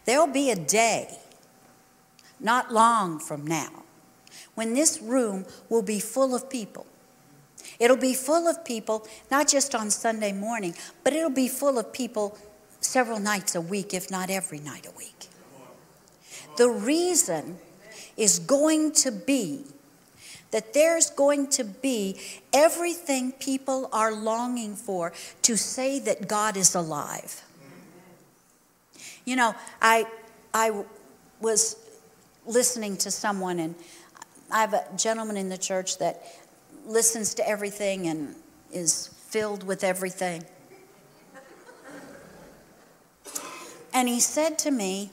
There'll 0.06 0.26
be 0.26 0.50
a 0.50 0.56
day, 0.56 1.18
not 2.40 2.72
long 2.72 3.20
from 3.20 3.46
now, 3.46 3.83
when 4.54 4.74
this 4.74 5.00
room 5.00 5.46
will 5.68 5.82
be 5.82 6.00
full 6.00 6.34
of 6.34 6.48
people 6.48 6.86
It'll 7.78 7.96
be 7.96 8.14
full 8.14 8.46
of 8.46 8.64
people, 8.64 9.06
not 9.30 9.48
just 9.48 9.74
on 9.74 9.90
Sunday 9.90 10.32
morning, 10.32 10.74
but 11.02 11.12
it'll 11.12 11.30
be 11.30 11.48
full 11.48 11.78
of 11.78 11.92
people 11.92 12.38
several 12.80 13.18
nights 13.18 13.54
a 13.54 13.60
week, 13.60 13.94
if 13.94 14.10
not 14.10 14.30
every 14.30 14.58
night 14.60 14.86
a 14.86 14.96
week. 14.96 15.28
The 16.56 16.68
reason 16.68 17.58
is 18.16 18.38
going 18.38 18.92
to 18.92 19.10
be 19.10 19.64
that 20.50 20.72
there's 20.72 21.10
going 21.10 21.48
to 21.48 21.64
be 21.64 22.20
everything 22.52 23.32
people 23.32 23.88
are 23.92 24.12
longing 24.12 24.76
for 24.76 25.12
to 25.42 25.56
say 25.56 25.98
that 26.00 26.28
God 26.28 26.56
is 26.56 26.76
alive. 26.76 27.42
You 29.24 29.34
know, 29.34 29.54
I, 29.82 30.06
I 30.52 30.84
was 31.40 31.76
listening 32.46 32.96
to 32.98 33.10
someone, 33.10 33.58
and 33.58 33.74
I 34.50 34.60
have 34.60 34.74
a 34.74 34.84
gentleman 34.96 35.36
in 35.36 35.48
the 35.48 35.58
church 35.58 35.98
that 35.98 36.22
listens 36.86 37.34
to 37.34 37.48
everything 37.48 38.06
and 38.06 38.34
is 38.72 39.08
filled 39.28 39.64
with 39.64 39.82
everything. 39.82 40.44
And 43.92 44.08
he 44.08 44.20
said 44.20 44.58
to 44.60 44.70
me, 44.70 45.10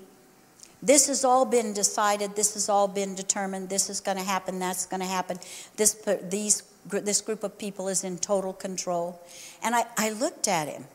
This 0.81 1.07
has 1.07 1.23
all 1.23 1.45
been 1.45 1.73
decided, 1.73 2.35
this 2.35 2.55
has 2.55 2.67
all 2.67 2.87
been 2.87 3.15
determined, 3.15 3.69
this 3.69 3.89
is 3.89 3.99
going 3.99 4.17
to 4.17 4.23
happen, 4.23 4.59
that's 4.59 4.87
going 4.87 5.01
to 5.01 5.07
happen. 5.07 5.37
This, 5.77 5.93
these, 6.23 6.63
this 6.85 7.21
group 7.21 7.43
of 7.43 7.57
people 7.57 7.87
is 7.87 8.03
in 8.03 8.17
total 8.17 8.53
control. 8.53 9.21
And 9.63 9.75
I, 9.75 9.85
I 9.97 10.09
looked 10.09 10.47
at 10.47 10.67
him 10.67 10.85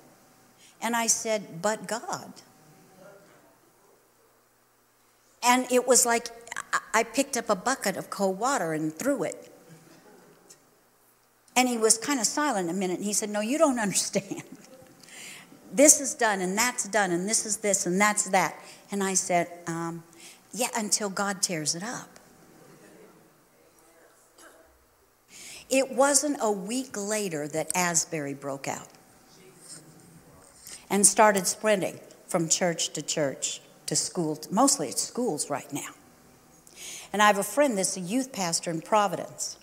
and 0.83 0.97
I 0.97 1.07
said, 1.07 1.63
But 1.63 1.87
God. 1.87 2.33
And 5.43 5.71
it 5.71 5.87
was 5.87 6.05
like 6.05 6.27
I 6.95 7.03
picked 7.03 7.37
up 7.37 7.51
a 7.51 7.57
bucket 7.57 7.97
of 7.97 8.11
cold 8.11 8.39
water 8.39 8.73
and 8.73 8.93
threw 8.93 9.25
it. 9.25 9.53
And 11.55 11.69
he 11.69 11.79
was 11.79 11.97
kind 11.97 12.21
of 12.21 12.27
silent 12.27 12.69
a 12.69 12.73
minute. 12.75 12.97
And 12.97 13.05
he 13.05 13.13
said, 13.13 13.31
No, 13.31 13.41
you 13.41 13.59
don't 13.59 13.79
understand. 13.87 14.43
this 15.73 16.01
is 16.01 16.15
done, 16.15 16.41
and 16.41 16.57
that's 16.57 16.85
done, 16.89 17.11
and 17.11 17.29
this 17.29 17.47
is 17.47 17.59
this, 17.59 17.87
and 17.87 18.01
that's 18.01 18.25
that. 18.31 18.59
And 18.91 19.03
I 19.03 19.15
said, 19.15 19.49
um, 19.67 20.03
Yeah, 20.53 20.69
until 20.77 21.09
God 21.09 21.43
tears 21.43 21.75
it 21.75 21.83
up. 21.83 22.09
It 25.69 25.91
wasn't 25.91 26.39
a 26.41 26.53
week 26.53 26.97
later 26.97 27.49
that 27.49 27.73
Asbury 27.75 28.35
broke 28.35 28.69
out 28.69 28.87
and 30.89 31.05
started 31.05 31.47
spreading 31.47 31.99
from 32.29 32.49
church 32.49 32.93
to 32.93 33.03
church 33.03 33.61
to 33.87 33.97
school. 33.97 34.39
Mostly 34.51 34.89
it's 34.89 35.03
schools 35.03 35.51
right 35.51 35.73
now. 35.73 35.96
And 37.13 37.23
I 37.23 37.27
have 37.27 37.39
a 37.39 37.43
friend 37.43 37.79
that's 37.79 37.97
a 37.97 38.01
youth 38.01 38.33
pastor 38.33 38.71
in 38.71 38.83
Providence. 38.83 39.57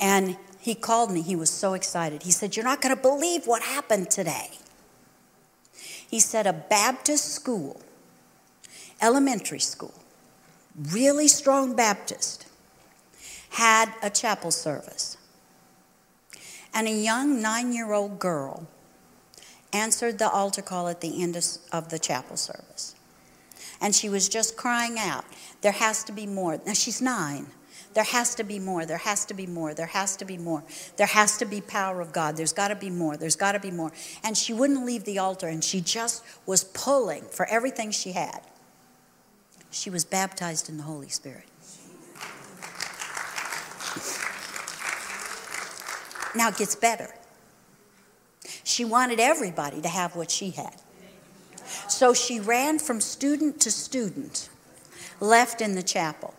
And 0.00 0.36
he 0.58 0.74
called 0.74 1.10
me. 1.10 1.22
He 1.22 1.36
was 1.36 1.50
so 1.50 1.74
excited. 1.74 2.22
He 2.22 2.30
said, 2.30 2.56
You're 2.56 2.64
not 2.64 2.80
going 2.80 2.94
to 2.94 3.00
believe 3.00 3.46
what 3.46 3.62
happened 3.62 4.10
today. 4.10 4.50
He 6.08 6.20
said, 6.20 6.46
A 6.46 6.52
Baptist 6.52 7.32
school, 7.32 7.80
elementary 9.00 9.58
school, 9.58 9.94
really 10.90 11.28
strong 11.28 11.76
Baptist, 11.76 12.46
had 13.50 13.92
a 14.02 14.10
chapel 14.10 14.50
service. 14.50 15.16
And 16.72 16.88
a 16.88 16.92
young 16.92 17.40
nine 17.40 17.72
year 17.72 17.92
old 17.92 18.18
girl 18.18 18.66
answered 19.72 20.18
the 20.18 20.30
altar 20.30 20.62
call 20.62 20.88
at 20.88 21.00
the 21.00 21.22
end 21.22 21.36
of 21.72 21.88
the 21.90 21.98
chapel 21.98 22.36
service. 22.36 22.93
And 23.84 23.94
she 23.94 24.08
was 24.08 24.30
just 24.30 24.56
crying 24.56 24.98
out, 24.98 25.26
There 25.60 25.70
has 25.70 26.04
to 26.04 26.12
be 26.12 26.26
more. 26.26 26.58
Now 26.64 26.72
she's 26.72 27.02
nine. 27.02 27.48
There 27.92 28.02
has 28.02 28.34
to 28.36 28.42
be 28.42 28.58
more. 28.58 28.86
There 28.86 28.96
has 28.96 29.26
to 29.26 29.34
be 29.34 29.46
more. 29.46 29.74
There 29.74 29.86
has 29.86 30.16
to 30.16 30.24
be 30.24 30.38
more. 30.38 30.64
There 30.96 31.06
has 31.06 31.36
to 31.36 31.44
be 31.44 31.60
power 31.60 32.00
of 32.00 32.10
God. 32.10 32.34
There's 32.34 32.54
got 32.54 32.68
to 32.68 32.74
be 32.74 32.88
more. 32.88 33.18
There's 33.18 33.36
got 33.36 33.52
to 33.52 33.60
be 33.60 33.70
more. 33.70 33.92
And 34.24 34.38
she 34.38 34.54
wouldn't 34.54 34.86
leave 34.86 35.04
the 35.04 35.18
altar, 35.18 35.48
and 35.48 35.62
she 35.62 35.82
just 35.82 36.24
was 36.46 36.64
pulling 36.64 37.24
for 37.24 37.46
everything 37.46 37.90
she 37.90 38.12
had. 38.12 38.40
She 39.70 39.90
was 39.90 40.02
baptized 40.04 40.70
in 40.70 40.78
the 40.78 40.84
Holy 40.84 41.10
Spirit. 41.10 41.44
Now 46.34 46.48
it 46.48 46.56
gets 46.56 46.74
better. 46.74 47.14
She 48.64 48.86
wanted 48.86 49.20
everybody 49.20 49.82
to 49.82 49.88
have 49.88 50.16
what 50.16 50.30
she 50.30 50.50
had. 50.50 50.80
So 51.88 52.14
she 52.14 52.40
ran 52.40 52.78
from 52.78 53.00
student 53.00 53.60
to 53.62 53.70
student, 53.70 54.48
left 55.20 55.60
in 55.60 55.74
the 55.74 55.82
chapel 55.82 56.34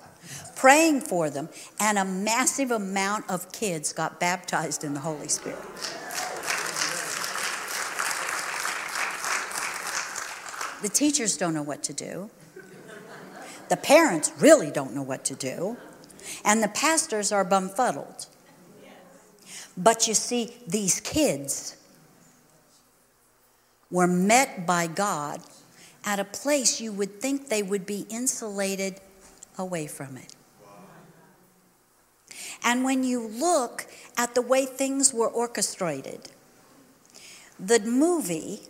praying 0.55 1.01
for 1.01 1.29
them, 1.29 1.49
and 1.79 1.97
a 1.97 2.05
massive 2.05 2.71
amount 2.71 3.29
of 3.29 3.51
kids 3.51 3.93
got 3.93 4.19
baptized 4.19 4.83
in 4.83 4.93
the 4.93 4.99
Holy 4.99 5.27
Spirit. 5.27 5.59
The 10.81 10.89
teachers 10.89 11.37
don't 11.37 11.53
know 11.53 11.63
what 11.63 11.83
to 11.83 11.93
do. 11.93 12.29
The 13.69 13.77
parents 13.77 14.31
really 14.39 14.71
don't 14.71 14.93
know 14.93 15.01
what 15.01 15.25
to 15.25 15.35
do. 15.35 15.77
And 16.43 16.61
the 16.61 16.67
pastors 16.67 17.31
are 17.31 17.45
bumfuddled. 17.45 18.27
But 19.77 20.07
you 20.07 20.13
see, 20.13 20.55
these 20.67 20.99
kids 20.99 21.75
were 23.91 24.07
met 24.07 24.65
by 24.65 24.87
God 24.87 25.41
at 26.03 26.19
a 26.19 26.23
place 26.23 26.79
you 26.79 26.91
would 26.91 27.19
think 27.19 27.49
they 27.49 27.63
would 27.63 27.85
be 27.85 28.05
insulated 28.09 28.99
away 29.57 29.87
from 29.87 30.17
it. 30.17 30.35
And 32.63 32.83
when 32.83 33.03
you 33.03 33.27
look 33.27 33.85
at 34.17 34.35
the 34.35 34.41
way 34.41 34.65
things 34.65 35.13
were 35.13 35.27
orchestrated, 35.27 36.29
the 37.59 37.79
movie, 37.79 38.61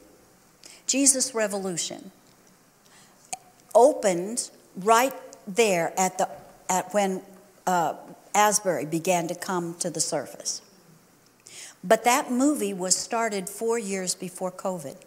Jesus 0.85 1.33
Revolution, 1.33 2.11
opened 3.73 4.49
right 4.75 5.13
there 5.47 5.93
at, 5.97 6.17
the, 6.17 6.29
at 6.69 6.93
when 6.93 7.21
uh, 7.65 7.95
Asbury 8.33 8.85
began 8.85 9.27
to 9.27 9.35
come 9.35 9.75
to 9.75 9.89
the 9.89 10.01
surface. 10.01 10.61
But 11.87 12.03
that 12.03 12.31
movie 12.31 12.73
was 12.73 12.95
started 12.95 13.47
four 13.47 13.77
years 13.77 14.15
before 14.15 14.51
COVID. 14.51 14.97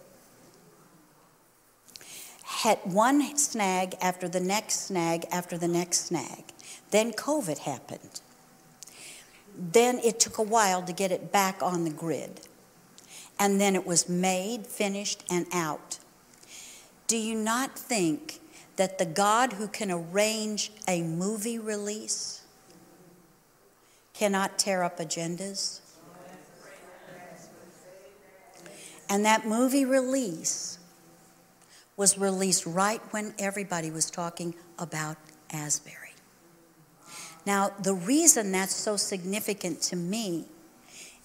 Had 2.44 2.78
one 2.84 3.36
snag 3.36 3.96
after 4.00 4.28
the 4.28 4.40
next 4.40 4.86
snag 4.86 5.26
after 5.32 5.58
the 5.58 5.66
next 5.66 6.06
snag. 6.06 6.44
Then 6.92 7.12
COVID 7.12 7.58
happened. 7.58 8.20
Then 9.56 9.98
it 10.04 10.20
took 10.20 10.38
a 10.38 10.42
while 10.42 10.82
to 10.82 10.92
get 10.92 11.10
it 11.10 11.32
back 11.32 11.60
on 11.62 11.82
the 11.82 11.90
grid. 11.90 12.42
And 13.40 13.60
then 13.60 13.74
it 13.74 13.84
was 13.84 14.08
made, 14.08 14.66
finished, 14.66 15.24
and 15.28 15.46
out. 15.52 15.98
Do 17.08 17.16
you 17.16 17.34
not 17.34 17.76
think 17.76 18.38
that 18.76 18.98
the 18.98 19.04
God 19.04 19.54
who 19.54 19.66
can 19.66 19.90
arrange 19.90 20.70
a 20.86 21.02
movie 21.02 21.58
release 21.58 22.42
cannot 24.14 24.58
tear 24.58 24.84
up 24.84 24.98
agendas? 24.98 25.80
And 29.08 29.24
that 29.24 29.46
movie 29.46 29.84
release 29.84 30.78
was 31.96 32.18
released 32.18 32.66
right 32.66 33.00
when 33.10 33.34
everybody 33.38 33.90
was 33.90 34.10
talking 34.10 34.54
about 34.78 35.16
Asbury. 35.50 36.14
Now, 37.46 37.72
the 37.82 37.94
reason 37.94 38.52
that's 38.52 38.74
so 38.74 38.96
significant 38.96 39.80
to 39.82 39.96
me 39.96 40.46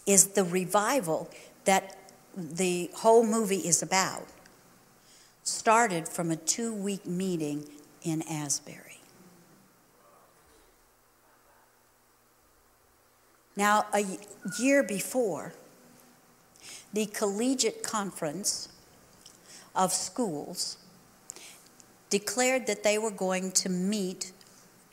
is 0.06 0.28
the 0.28 0.44
revival 0.44 1.30
that 1.66 1.98
the 2.36 2.90
whole 2.96 3.26
movie 3.26 3.58
is 3.68 3.84
about 3.84 4.28
started 5.44 6.08
from 6.08 6.32
a 6.32 6.36
two 6.36 6.74
week 6.74 7.06
meeting 7.06 7.70
in 8.02 8.22
Asbury. 8.24 9.02
Now, 13.56 13.86
a 13.94 14.04
year 14.60 14.82
before, 14.82 15.54
the 16.94 17.08
Collegiate 17.08 17.84
Conference 17.84 18.70
of 19.76 19.92
Schools 19.92 20.78
declared 22.10 22.68
that 22.68 22.84
they 22.84 22.98
were 22.98 23.12
going 23.12 23.52
to 23.52 23.70
meet 23.70 24.32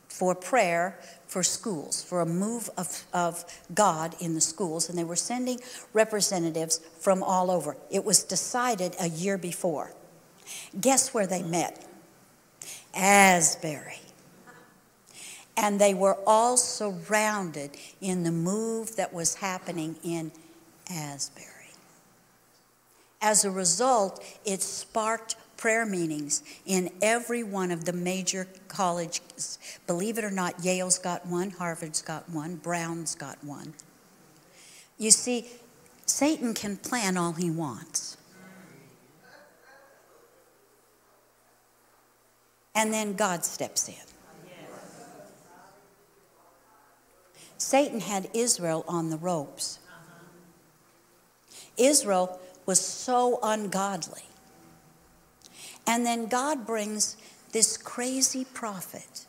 for 0.09 0.35
prayer 0.35 0.99
for 1.31 1.43
schools, 1.45 2.03
for 2.03 2.23
a 2.23 2.27
move 2.27 2.69
of, 2.77 3.05
of 3.13 3.45
God 3.73 4.17
in 4.21 4.35
the 4.35 4.41
schools, 4.41 4.89
and 4.89 4.99
they 4.99 5.05
were 5.05 5.17
sending 5.17 5.61
representatives 5.93 6.79
from 6.99 7.23
all 7.23 7.51
over. 7.51 7.77
It 7.91 8.05
was 8.05 8.25
decided 8.25 8.97
a 8.99 9.09
year 9.09 9.39
before. 9.39 9.93
Guess 10.81 11.15
where 11.15 11.29
they 11.29 11.43
met? 11.43 11.87
Asbury. 12.95 14.01
And 15.57 15.81
they 15.81 15.95
were 15.95 16.19
all 16.27 16.57
surrounded 16.57 17.77
in 18.01 18.25
the 18.25 18.33
move 18.33 18.97
that 18.97 19.13
was 19.13 19.37
happening 19.37 19.97
in 20.03 20.33
Asbury. 20.91 21.60
As 23.21 23.45
a 23.45 23.51
result, 23.51 24.25
it 24.45 24.63
sparked 24.63 25.37
prayer 25.57 25.85
meetings 25.85 26.43
in 26.65 26.91
every 27.03 27.43
one 27.43 27.71
of 27.71 27.85
the 27.85 27.93
major 27.93 28.49
colleges. 28.69 29.59
Believe 29.87 30.17
it 30.17 30.25
or 30.25 30.31
not, 30.31 30.65
Yale's 30.65 30.99
got 30.99 31.27
one, 31.27 31.51
Harvard's 31.51 32.01
got 32.01 32.29
one, 32.31 32.57
Brown's 32.57 33.15
got 33.15 33.43
one. 33.45 33.75
You 34.97 35.11
see, 35.11 35.51
Satan 36.07 36.55
can 36.55 36.79
plan 36.79 37.17
all 37.19 37.33
he 37.33 37.51
wants. 37.51 38.17
And 42.75 42.93
then 42.93 43.15
God 43.15 43.45
steps 43.45 43.89
in. 43.89 43.95
Satan 47.59 48.01
had 48.01 48.31
Israel 48.33 48.85
on 48.89 49.11
the 49.11 49.19
ropes. 49.19 49.79
Israel 51.77 52.41
was 52.67 52.81
so 52.81 53.39
ungodly. 53.43 54.23
And 55.87 56.07
then 56.07 56.27
God 56.27 56.67
brings 56.67 57.17
this 57.53 57.77
crazy 57.77 58.45
prophet 58.45 59.27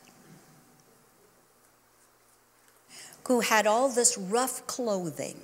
who 3.26 3.40
had 3.40 3.66
all 3.66 3.88
this 3.88 4.18
rough 4.18 4.66
clothing 4.66 5.40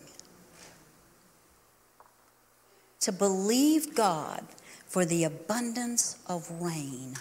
to 3.01 3.13
believe 3.13 3.95
God 3.95 4.45
for 4.87 5.05
the 5.05 5.25
abundance 5.25 6.19
of 6.27 6.51
rain 6.61 7.15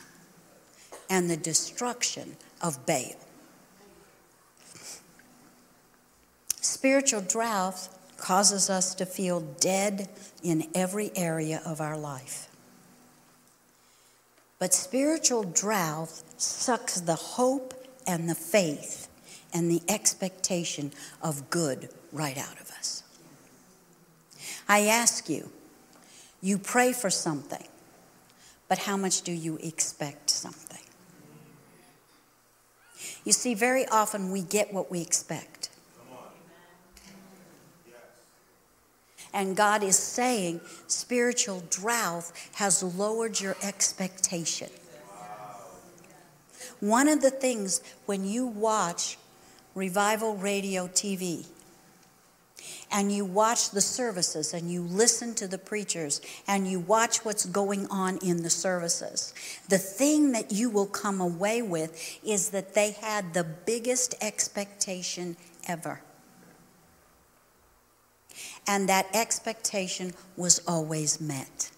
and 1.09 1.29
the 1.29 1.37
destruction 1.37 2.35
of 2.61 2.85
Baal. 2.85 3.15
Spiritual 6.59 7.21
drought 7.21 7.89
causes 8.17 8.69
us 8.69 8.95
to 8.95 9.05
feel 9.05 9.41
dead 9.59 10.09
in 10.43 10.67
every 10.73 11.11
area 11.15 11.61
of 11.65 11.79
our 11.81 11.97
life. 11.97 12.49
But 14.59 14.73
spiritual 14.73 15.43
drought 15.43 16.23
sucks 16.37 16.99
the 16.99 17.15
hope 17.15 17.73
and 18.07 18.29
the 18.29 18.35
faith 18.35 19.07
and 19.53 19.69
the 19.69 19.81
expectation 19.87 20.91
of 21.21 21.49
good 21.49 21.89
right 22.11 22.37
out 22.37 22.59
of 22.59 22.71
us. 22.71 23.03
I 24.67 24.87
ask 24.87 25.29
you, 25.29 25.51
you 26.41 26.57
pray 26.57 26.93
for 26.93 27.09
something, 27.09 27.67
but 28.67 28.79
how 28.79 28.97
much 28.97 29.21
do 29.21 29.31
you 29.31 29.57
expect 29.61 30.29
something? 30.29 30.77
You 33.23 33.31
see, 33.33 33.53
very 33.53 33.85
often 33.87 34.31
we 34.31 34.41
get 34.41 34.73
what 34.73 34.89
we 34.89 35.01
expect. 35.01 35.56
And 39.33 39.55
God 39.55 39.83
is 39.83 39.97
saying 39.97 40.61
spiritual 40.87 41.63
drought 41.69 42.31
has 42.55 42.81
lowered 42.81 43.39
your 43.39 43.55
expectation. 43.61 44.69
One 46.79 47.07
of 47.07 47.21
the 47.21 47.31
things 47.31 47.81
when 48.05 48.25
you 48.25 48.45
watch 48.45 49.17
Revival 49.73 50.35
Radio 50.35 50.87
TV 50.87 51.47
and 52.91 53.11
you 53.11 53.25
watch 53.25 53.71
the 53.71 53.81
services 53.81 54.53
and 54.53 54.71
you 54.71 54.81
listen 54.81 55.33
to 55.35 55.47
the 55.47 55.57
preachers 55.57 56.21
and 56.47 56.67
you 56.67 56.79
watch 56.79 57.25
what's 57.25 57.45
going 57.45 57.87
on 57.87 58.17
in 58.17 58.43
the 58.43 58.49
services, 58.49 59.33
the 59.69 59.77
thing 59.77 60.31
that 60.31 60.51
you 60.51 60.69
will 60.69 60.85
come 60.85 61.19
away 61.19 61.61
with 61.61 62.19
is 62.23 62.49
that 62.49 62.73
they 62.73 62.91
had 62.91 63.33
the 63.33 63.43
biggest 63.43 64.15
expectation 64.21 65.35
ever. 65.67 66.01
And 68.67 68.89
that 68.89 69.07
expectation 69.13 70.13
was 70.35 70.61
always 70.67 71.21
met. 71.21 71.71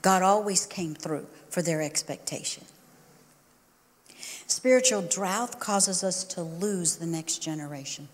God 0.00 0.22
always 0.22 0.66
came 0.66 0.94
through 0.94 1.26
for 1.50 1.62
their 1.62 1.82
expectation. 1.82 2.64
Spiritual 4.46 5.02
drought 5.02 5.58
causes 5.58 6.04
us 6.04 6.24
to 6.24 6.42
lose 6.42 6.96
the 6.96 7.06
next 7.06 7.38
generation. 7.38 8.08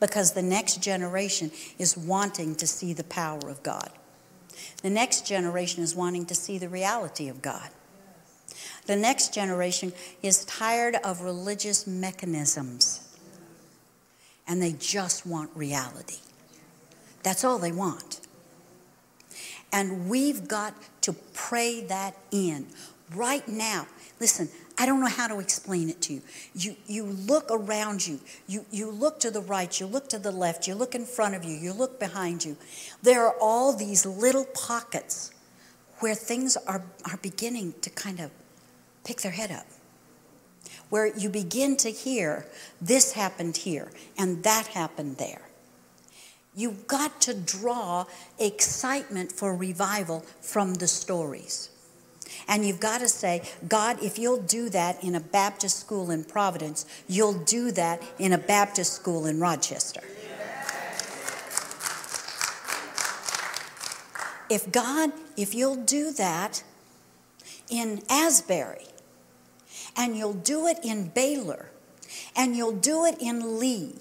Because 0.00 0.32
the 0.32 0.42
next 0.42 0.82
generation 0.82 1.50
is 1.78 1.96
wanting 1.96 2.56
to 2.56 2.66
see 2.66 2.92
the 2.92 3.04
power 3.04 3.48
of 3.48 3.62
God. 3.62 3.90
The 4.82 4.90
next 4.90 5.26
generation 5.26 5.82
is 5.82 5.94
wanting 5.94 6.26
to 6.26 6.34
see 6.34 6.58
the 6.58 6.68
reality 6.68 7.28
of 7.28 7.42
God. 7.42 7.68
The 8.86 8.96
next 8.96 9.32
generation 9.32 9.92
is 10.22 10.44
tired 10.44 10.96
of 11.04 11.22
religious 11.22 11.86
mechanisms 11.86 13.03
and 14.46 14.60
they 14.62 14.72
just 14.72 15.26
want 15.26 15.50
reality. 15.54 16.18
That's 17.22 17.44
all 17.44 17.58
they 17.58 17.72
want. 17.72 18.20
And 19.72 20.08
we've 20.08 20.46
got 20.46 20.74
to 21.02 21.14
pray 21.32 21.82
that 21.82 22.16
in 22.30 22.66
right 23.14 23.46
now. 23.48 23.86
Listen, 24.20 24.48
I 24.78 24.86
don't 24.86 25.00
know 25.00 25.06
how 25.06 25.28
to 25.28 25.38
explain 25.38 25.88
it 25.88 26.00
to 26.02 26.14
you. 26.14 26.22
You, 26.54 26.76
you 26.86 27.04
look 27.04 27.50
around 27.50 28.06
you, 28.06 28.20
you, 28.46 28.66
you 28.70 28.90
look 28.90 29.20
to 29.20 29.30
the 29.30 29.40
right, 29.40 29.80
you 29.80 29.86
look 29.86 30.08
to 30.10 30.18
the 30.18 30.30
left, 30.30 30.68
you 30.68 30.74
look 30.74 30.94
in 30.94 31.04
front 31.04 31.34
of 31.34 31.44
you, 31.44 31.56
you 31.56 31.72
look 31.72 31.98
behind 31.98 32.44
you. 32.44 32.56
There 33.02 33.24
are 33.26 33.34
all 33.40 33.72
these 33.72 34.04
little 34.04 34.44
pockets 34.44 35.32
where 36.00 36.14
things 36.14 36.56
are, 36.66 36.84
are 37.10 37.16
beginning 37.22 37.74
to 37.80 37.90
kind 37.90 38.20
of 38.20 38.30
pick 39.04 39.22
their 39.22 39.32
head 39.32 39.50
up 39.50 39.66
where 40.90 41.06
you 41.06 41.28
begin 41.28 41.76
to 41.78 41.90
hear 41.90 42.46
this 42.80 43.12
happened 43.12 43.56
here 43.58 43.90
and 44.18 44.42
that 44.42 44.68
happened 44.68 45.16
there. 45.16 45.42
You've 46.56 46.86
got 46.86 47.20
to 47.22 47.34
draw 47.34 48.06
excitement 48.38 49.32
for 49.32 49.56
revival 49.56 50.20
from 50.40 50.74
the 50.74 50.86
stories. 50.86 51.70
And 52.46 52.64
you've 52.64 52.80
got 52.80 53.00
to 53.00 53.08
say, 53.08 53.42
God, 53.68 54.02
if 54.02 54.18
you'll 54.18 54.42
do 54.42 54.68
that 54.70 55.02
in 55.02 55.14
a 55.14 55.20
Baptist 55.20 55.80
school 55.80 56.10
in 56.10 56.24
Providence, 56.24 56.86
you'll 57.08 57.44
do 57.44 57.70
that 57.72 58.02
in 58.18 58.32
a 58.32 58.38
Baptist 58.38 58.92
school 58.92 59.26
in 59.26 59.40
Rochester. 59.40 60.02
If 64.50 64.70
God, 64.70 65.10
if 65.36 65.54
you'll 65.54 65.84
do 65.84 66.12
that 66.12 66.62
in 67.70 68.02
Asbury, 68.10 68.86
and 69.96 70.16
you'll 70.16 70.32
do 70.32 70.66
it 70.66 70.78
in 70.82 71.08
Baylor, 71.08 71.70
and 72.36 72.56
you'll 72.56 72.76
do 72.76 73.04
it 73.04 73.16
in 73.20 73.58
Lee, 73.58 73.94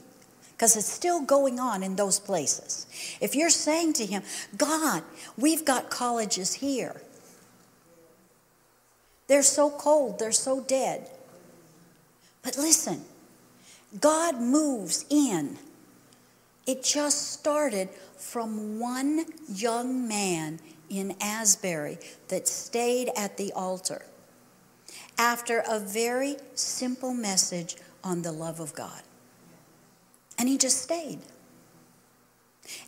because 0.52 0.76
it's 0.76 0.92
still 0.92 1.22
going 1.22 1.60
on 1.60 1.84
in 1.84 1.96
those 1.96 2.20
places. 2.20 2.88
If 3.20 3.36
you're 3.36 3.50
saying 3.50 3.94
to 3.94 4.06
him, 4.06 4.24
God, 4.58 5.04
we've 5.38 5.66
got 5.66 5.90
colleges 5.90 6.56
here, 6.56 7.02
they're 9.28 9.44
so 9.44 9.70
cold, 9.70 10.20
they're 10.20 10.32
so 10.32 10.62
dead. 10.62 11.10
But 12.42 12.58
listen, 12.58 13.04
God 14.00 14.40
moves 14.40 15.06
in. 15.10 15.58
It 16.68 16.84
just 16.84 17.32
started 17.32 17.90
from 18.18 18.80
one 18.80 19.26
young 19.48 20.08
man 20.08 20.60
in 20.90 21.16
Asbury 21.22 21.98
that 22.28 22.48
stayed 22.48 23.10
at 23.18 23.38
the 23.38 23.52
altar 23.54 24.06
after 25.18 25.64
a 25.68 25.80
very 25.80 26.38
simple 26.56 27.14
message 27.14 27.76
on 28.04 28.22
the 28.22 28.32
love 28.32 28.60
of 28.60 28.74
God. 28.74 29.02
And 30.38 30.50
he 30.50 30.58
just 30.58 30.82
stayed. 30.82 31.20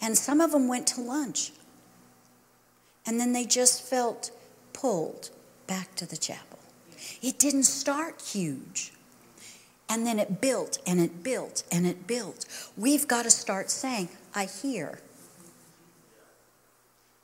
And 0.01 0.17
some 0.17 0.41
of 0.41 0.51
them 0.51 0.67
went 0.67 0.87
to 0.87 1.01
lunch. 1.01 1.51
And 3.05 3.19
then 3.19 3.33
they 3.33 3.45
just 3.45 3.83
felt 3.83 4.31
pulled 4.73 5.29
back 5.67 5.95
to 5.95 6.05
the 6.05 6.17
chapel. 6.17 6.59
It 7.21 7.37
didn't 7.37 7.63
start 7.63 8.21
huge. 8.21 8.91
And 9.87 10.05
then 10.05 10.17
it 10.17 10.41
built 10.41 10.79
and 10.87 10.99
it 10.99 11.23
built 11.23 11.63
and 11.71 11.85
it 11.85 12.07
built. 12.07 12.45
We've 12.75 13.07
got 13.07 13.23
to 13.23 13.29
start 13.29 13.69
saying, 13.69 14.09
I 14.33 14.45
hear 14.45 14.99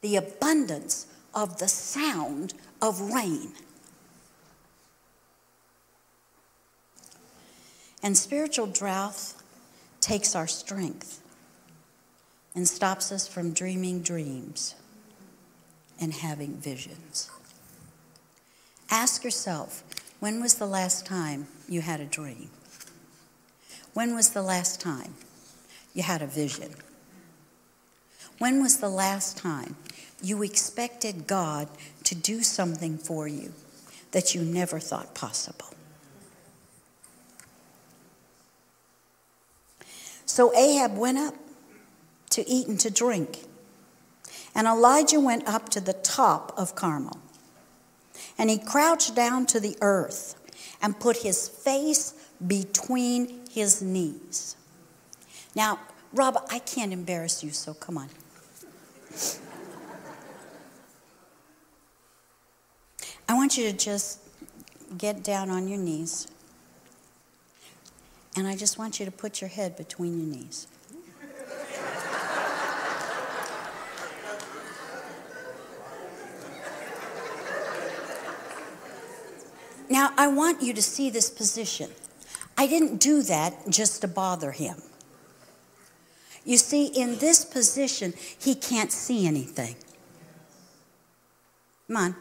the 0.02 0.16
abundance 0.16 1.08
of 1.34 1.58
the 1.58 1.68
sound 1.68 2.54
of 2.82 3.14
rain. 3.14 3.54
And 8.04 8.18
spiritual 8.18 8.68
drought 8.68 9.34
takes 10.00 10.36
our 10.36 10.48
strength 10.48 11.22
and 12.56 12.68
stops 12.68 13.12
us 13.12 13.28
from 13.28 13.54
dreaming 13.54 14.02
dreams 14.02 14.76
and 16.00 16.14
having 16.14 16.54
visions. 16.54 17.30
Ask 18.90 19.24
yourself 19.24 19.84
when 20.20 20.42
was 20.42 20.56
the 20.56 20.66
last 20.66 21.06
time 21.06 21.48
you 21.70 21.82
had 21.82 22.00
a 22.00 22.06
dream? 22.06 22.50
When 23.94 24.16
was 24.16 24.32
the 24.32 24.42
last 24.42 24.82
time 24.82 25.16
you 25.94 26.04
had 26.04 26.22
a 26.22 26.28
vision? 26.28 26.74
When 28.38 28.62
was 28.62 28.80
the 28.80 28.90
last 28.90 29.38
time 29.38 29.76
you 30.22 30.44
expected 30.44 31.28
God 31.28 31.68
to 32.06 32.16
do 32.16 32.42
something 32.42 32.98
for 32.98 33.28
you 33.28 33.54
that 34.12 34.34
you 34.34 34.42
never 34.42 34.80
thought 34.80 35.14
possible? 35.14 35.71
So 40.32 40.56
Ahab 40.56 40.98
went 40.98 41.18
up 41.18 41.36
to 42.30 42.50
eat 42.50 42.66
and 42.70 42.80
to 42.80 42.90
drink. 42.90 43.44
And 44.56 44.66
Elijah 44.66 45.20
went 45.20 45.46
up 45.46 45.68
to 45.72 45.82
the 45.82 45.92
top 45.92 46.54
of 46.56 46.74
Carmel. 46.74 47.20
And 48.38 48.50
he 48.50 48.58
crouched 48.58 49.14
down 49.14 49.46
to 49.48 49.60
the 49.60 49.76
earth 49.82 50.36
and 50.82 50.98
put 50.98 51.18
his 51.18 51.50
face 51.50 52.14
between 52.48 53.42
his 53.52 53.82
knees. 53.82 54.56
Now, 55.54 55.82
Rob, 56.14 56.38
I 56.50 56.60
can't 56.60 56.94
embarrass 56.94 57.44
you, 57.44 57.52
so 57.52 57.74
come 57.74 57.98
on. 57.98 58.08
I 63.28 63.34
want 63.34 63.58
you 63.58 63.70
to 63.70 63.78
just 63.78 64.22
get 64.98 65.26
down 65.26 65.50
on 65.50 65.68
your 65.68 65.78
knees. 65.78 66.30
And 68.36 68.48
I 68.48 68.56
just 68.56 68.78
want 68.78 69.00
you 69.00 69.06
to 69.06 69.12
put 69.12 69.42
your 69.42 69.50
head 69.50 69.76
between 69.76 70.18
your 70.18 70.28
knees. 70.28 70.68
Now, 79.90 80.14
I 80.18 80.28
want 80.30 80.62
you 80.62 80.74
to 80.74 80.82
see 80.82 81.10
this 81.10 81.30
position. 81.30 81.90
I 82.58 82.66
didn't 82.66 82.98
do 83.00 83.24
that 83.24 83.70
just 83.70 84.00
to 84.02 84.08
bother 84.08 84.52
him. 84.52 84.82
You 86.46 86.58
see, 86.58 86.86
in 86.86 87.18
this 87.18 87.44
position, 87.44 88.14
he 88.40 88.56
can't 88.56 88.92
see 88.92 89.28
anything. 89.28 89.76
Come 91.88 91.98
on. 91.98 92.16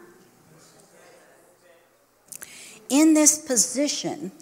In 2.89 3.13
this 3.13 3.37
position, 3.37 4.33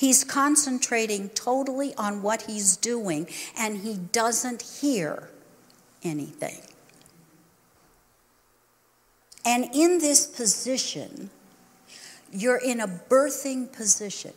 he's 0.00 0.24
concentrating 0.24 1.28
totally 1.28 1.94
on 1.96 2.22
what 2.22 2.40
he's 2.42 2.74
doing 2.74 3.28
and 3.58 3.76
he 3.76 3.94
doesn't 4.12 4.62
hear 4.62 5.28
anything. 6.02 6.56
And 9.44 9.68
in 9.74 9.98
this 9.98 10.26
position, 10.26 11.28
you're 12.32 12.56
in 12.64 12.80
a 12.80 12.88
birthing 12.88 13.70
position. 13.70 14.32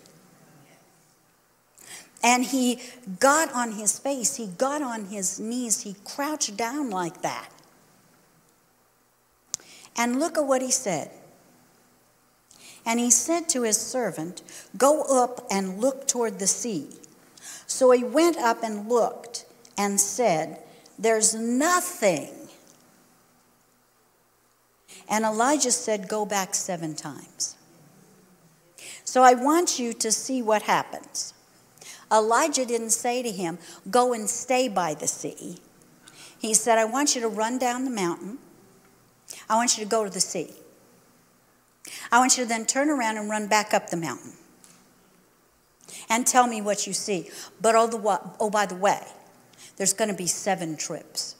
And 2.22 2.44
he 2.44 2.80
got 3.22 3.54
on 3.54 3.72
his 3.72 3.98
face, 4.00 4.36
he 4.36 4.48
got 4.48 4.82
on 4.82 5.06
his 5.06 5.40
knees, 5.40 5.84
he 5.84 5.96
crouched 6.04 6.58
down 6.58 6.90
like 6.90 7.22
that. 7.22 7.50
And 9.96 10.20
look 10.20 10.38
at 10.38 10.46
what 10.46 10.62
he 10.62 10.72
said. 10.72 11.10
And 12.86 13.00
he 13.00 13.12
said 13.12 13.48
to 13.50 13.64
his 13.64 13.80
servant, 13.80 14.42
Go 14.78 15.04
up 15.04 15.46
and 15.50 15.80
look 15.80 16.08
toward 16.08 16.40
the 16.40 16.48
sea. 16.48 16.90
So 17.66 17.92
he 17.92 18.04
went 18.04 18.38
up 18.38 18.64
and 18.64 18.90
looked 18.90 19.46
and 19.78 20.00
said, 20.00 20.60
There's 21.00 21.34
nothing. 21.34 22.30
And 25.10 25.26
Elijah 25.26 25.72
said, 25.72 26.08
Go 26.08 26.26
back 26.26 26.56
seven 26.56 26.96
times. 26.96 27.56
So 29.06 29.24
I 29.24 29.34
want 29.34 29.80
you 29.80 29.94
to 29.94 30.12
see 30.12 30.42
what 30.42 30.64
happens. 30.64 31.34
Elijah 32.12 32.66
didn't 32.66 32.92
say 32.92 33.24
to 33.24 33.32
him, 33.32 33.58
Go 33.90 34.14
and 34.14 34.30
stay 34.30 34.68
by 34.68 34.94
the 34.94 35.08
sea. 35.08 35.58
He 36.40 36.54
said, 36.54 36.78
I 36.78 36.86
want 36.86 37.16
you 37.16 37.22
to 37.22 37.30
run 37.30 37.58
down 37.58 37.86
the 37.86 37.92
mountain. 37.92 38.40
I 39.50 39.56
want 39.56 39.78
you 39.78 39.84
to 39.84 39.90
go 39.90 40.04
to 40.04 40.10
the 40.10 40.20
sea. 40.20 40.52
I 42.12 42.20
want 42.20 42.38
you 42.38 42.44
to 42.44 42.50
then 42.50 42.66
turn 42.66 42.90
around 42.90 43.18
and 43.18 43.30
run 43.30 43.48
back 43.48 43.74
up 43.74 43.90
the 43.90 43.98
mountain 43.98 44.34
and 46.10 46.26
tell 46.26 46.48
me 46.48 46.62
what 46.62 46.88
you 46.88 46.94
see. 46.94 47.30
But 47.62 47.76
oh, 47.76 47.88
the, 47.88 48.22
oh 48.40 48.50
by 48.50 48.66
the 48.66 48.76
way, 48.76 49.02
there's 49.78 49.94
going 49.94 50.10
to 50.10 50.16
be 50.16 50.28
seven 50.28 50.78
trips. 50.78 51.36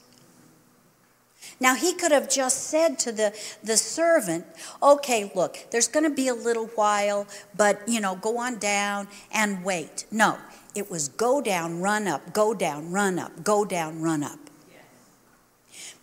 Now, 1.60 1.74
he 1.74 1.94
could 1.94 2.10
have 2.10 2.28
just 2.28 2.64
said 2.64 2.98
to 3.00 3.12
the, 3.12 3.32
the 3.62 3.76
servant, 3.76 4.44
okay, 4.82 5.30
look, 5.34 5.58
there's 5.70 5.88
going 5.88 6.04
to 6.04 6.10
be 6.10 6.28
a 6.28 6.34
little 6.34 6.66
while, 6.68 7.26
but, 7.56 7.80
you 7.86 8.00
know, 8.00 8.16
go 8.16 8.38
on 8.38 8.58
down 8.58 9.08
and 9.32 9.64
wait. 9.64 10.04
No, 10.10 10.38
it 10.74 10.90
was 10.90 11.08
go 11.08 11.40
down, 11.40 11.80
run 11.80 12.08
up, 12.08 12.32
go 12.32 12.54
down, 12.54 12.90
run 12.90 13.18
up, 13.18 13.44
go 13.44 13.64
down, 13.64 14.02
run 14.02 14.24
up. 14.24 14.38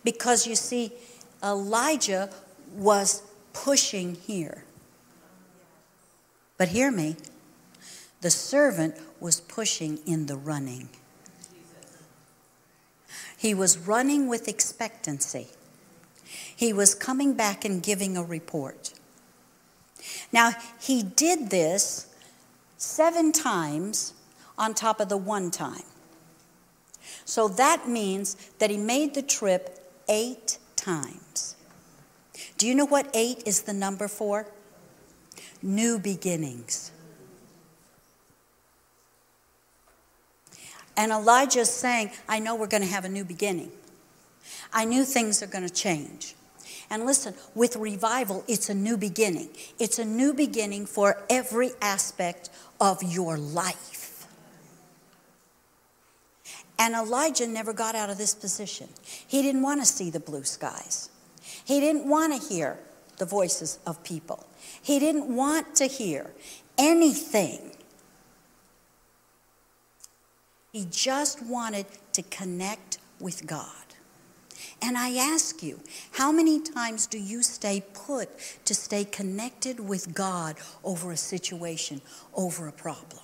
Because 0.04 0.46
you 0.46 0.56
see, 0.56 0.92
Elijah 1.44 2.30
was 2.74 3.22
pushing 3.52 4.14
here. 4.14 4.64
But 6.58 6.68
hear 6.68 6.90
me, 6.90 7.16
the 8.20 8.30
servant 8.30 8.96
was 9.20 9.40
pushing 9.40 9.98
in 10.06 10.26
the 10.26 10.36
running. 10.36 10.88
He 13.36 13.54
was 13.54 13.76
running 13.76 14.28
with 14.28 14.46
expectancy. 14.46 15.48
He 16.54 16.72
was 16.72 16.94
coming 16.94 17.34
back 17.34 17.64
and 17.64 17.82
giving 17.82 18.16
a 18.16 18.22
report. 18.22 18.92
Now, 20.32 20.52
he 20.80 21.02
did 21.02 21.50
this 21.50 22.06
seven 22.76 23.32
times 23.32 24.14
on 24.56 24.74
top 24.74 25.00
of 25.00 25.08
the 25.08 25.16
one 25.16 25.50
time. 25.50 25.82
So 27.24 27.48
that 27.48 27.88
means 27.88 28.36
that 28.58 28.70
he 28.70 28.76
made 28.76 29.14
the 29.14 29.22
trip 29.22 29.92
eight 30.08 30.58
times. 30.76 31.56
Do 32.62 32.68
you 32.68 32.76
know 32.76 32.86
what 32.86 33.10
eight 33.12 33.42
is 33.44 33.62
the 33.62 33.72
number 33.72 34.06
for? 34.06 34.46
New 35.62 35.98
beginnings. 35.98 36.92
And 40.96 41.10
Elijah's 41.10 41.70
saying, 41.70 42.12
I 42.28 42.38
know 42.38 42.54
we're 42.54 42.68
going 42.68 42.84
to 42.84 42.88
have 42.88 43.04
a 43.04 43.08
new 43.08 43.24
beginning. 43.24 43.72
I 44.72 44.84
knew 44.84 45.04
things 45.04 45.42
are 45.42 45.48
going 45.48 45.66
to 45.66 45.74
change. 45.74 46.36
And 46.88 47.04
listen, 47.04 47.34
with 47.56 47.74
revival, 47.74 48.44
it's 48.46 48.68
a 48.68 48.74
new 48.74 48.96
beginning. 48.96 49.48
It's 49.80 49.98
a 49.98 50.04
new 50.04 50.32
beginning 50.32 50.86
for 50.86 51.20
every 51.28 51.72
aspect 51.80 52.48
of 52.80 53.02
your 53.02 53.38
life. 53.38 54.28
And 56.78 56.94
Elijah 56.94 57.48
never 57.48 57.72
got 57.72 57.96
out 57.96 58.08
of 58.08 58.18
this 58.18 58.36
position. 58.36 58.88
He 59.26 59.42
didn't 59.42 59.62
want 59.62 59.80
to 59.80 59.86
see 59.86 60.10
the 60.10 60.20
blue 60.20 60.44
skies, 60.44 61.08
he 61.64 61.80
didn't 61.80 62.08
want 62.08 62.32
to 62.32 62.48
hear 62.48 62.78
the 63.18 63.26
voices 63.26 63.78
of 63.86 64.02
people, 64.04 64.46
he 64.82 64.98
didn't 64.98 65.34
want 65.34 65.74
to 65.76 65.86
hear 65.86 66.30
anything 66.78 67.72
he 70.72 70.86
just 70.90 71.42
wanted 71.42 71.84
to 72.14 72.22
connect 72.22 72.98
with 73.20 73.46
God. 73.46 73.66
And 74.80 74.96
I 74.96 75.14
ask 75.16 75.62
you, 75.62 75.80
how 76.12 76.32
many 76.32 76.60
times 76.60 77.06
do 77.06 77.18
you 77.18 77.42
stay 77.42 77.84
put 77.92 78.30
to 78.64 78.74
stay 78.74 79.04
connected 79.04 79.78
with 79.78 80.14
God 80.14 80.56
over 80.82 81.12
a 81.12 81.16
situation, 81.16 82.00
over 82.34 82.68
a 82.68 82.72
problem? 82.72 83.22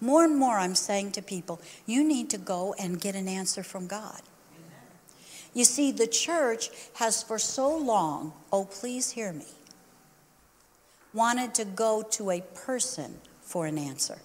More 0.00 0.24
and 0.24 0.36
more, 0.36 0.58
I'm 0.58 0.74
saying 0.74 1.12
to 1.12 1.22
people, 1.22 1.60
you 1.86 2.02
need 2.02 2.30
to 2.30 2.38
go 2.38 2.74
and 2.78 3.00
get 3.00 3.14
an 3.14 3.28
answer 3.28 3.62
from 3.62 3.86
God. 3.86 4.22
You 5.54 5.64
see, 5.64 5.92
the 5.92 6.06
church 6.06 6.70
has 6.94 7.22
for 7.22 7.38
so 7.38 7.76
long, 7.76 8.32
oh, 8.52 8.64
please 8.64 9.10
hear 9.10 9.32
me, 9.32 9.46
wanted 11.12 11.54
to 11.54 11.64
go 11.64 12.02
to 12.12 12.30
a 12.30 12.40
person 12.40 13.18
for 13.42 13.66
an 13.66 13.76
answer. 13.76 14.18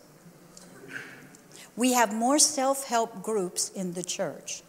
We 1.76 1.94
have 1.94 2.14
more 2.14 2.40
self 2.40 2.86
help 2.86 3.22
groups 3.22 3.70
in 3.70 3.94
the 3.94 4.04
church. 4.04 4.64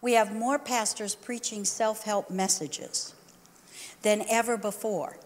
We 0.00 0.12
have 0.12 0.34
more 0.34 0.58
pastors 0.58 1.14
preaching 1.14 1.64
self 1.64 2.04
help 2.04 2.30
messages 2.30 3.14
than 4.02 4.24
ever 4.30 4.56
before. 4.56 5.16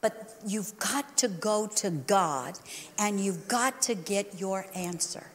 But 0.00 0.36
you've 0.46 0.78
got 0.78 1.16
to 1.18 1.28
go 1.28 1.66
to 1.66 1.90
God 1.90 2.58
and 2.98 3.18
you've 3.18 3.48
got 3.48 3.82
to 3.82 3.96
get 3.96 4.38
your 4.38 4.66
answer. 4.74 5.26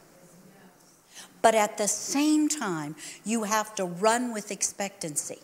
But 1.44 1.54
at 1.54 1.76
the 1.76 1.88
same 1.88 2.48
time, 2.48 2.96
you 3.22 3.42
have 3.42 3.74
to 3.74 3.84
run 3.84 4.32
with 4.32 4.50
expectancy. 4.50 5.40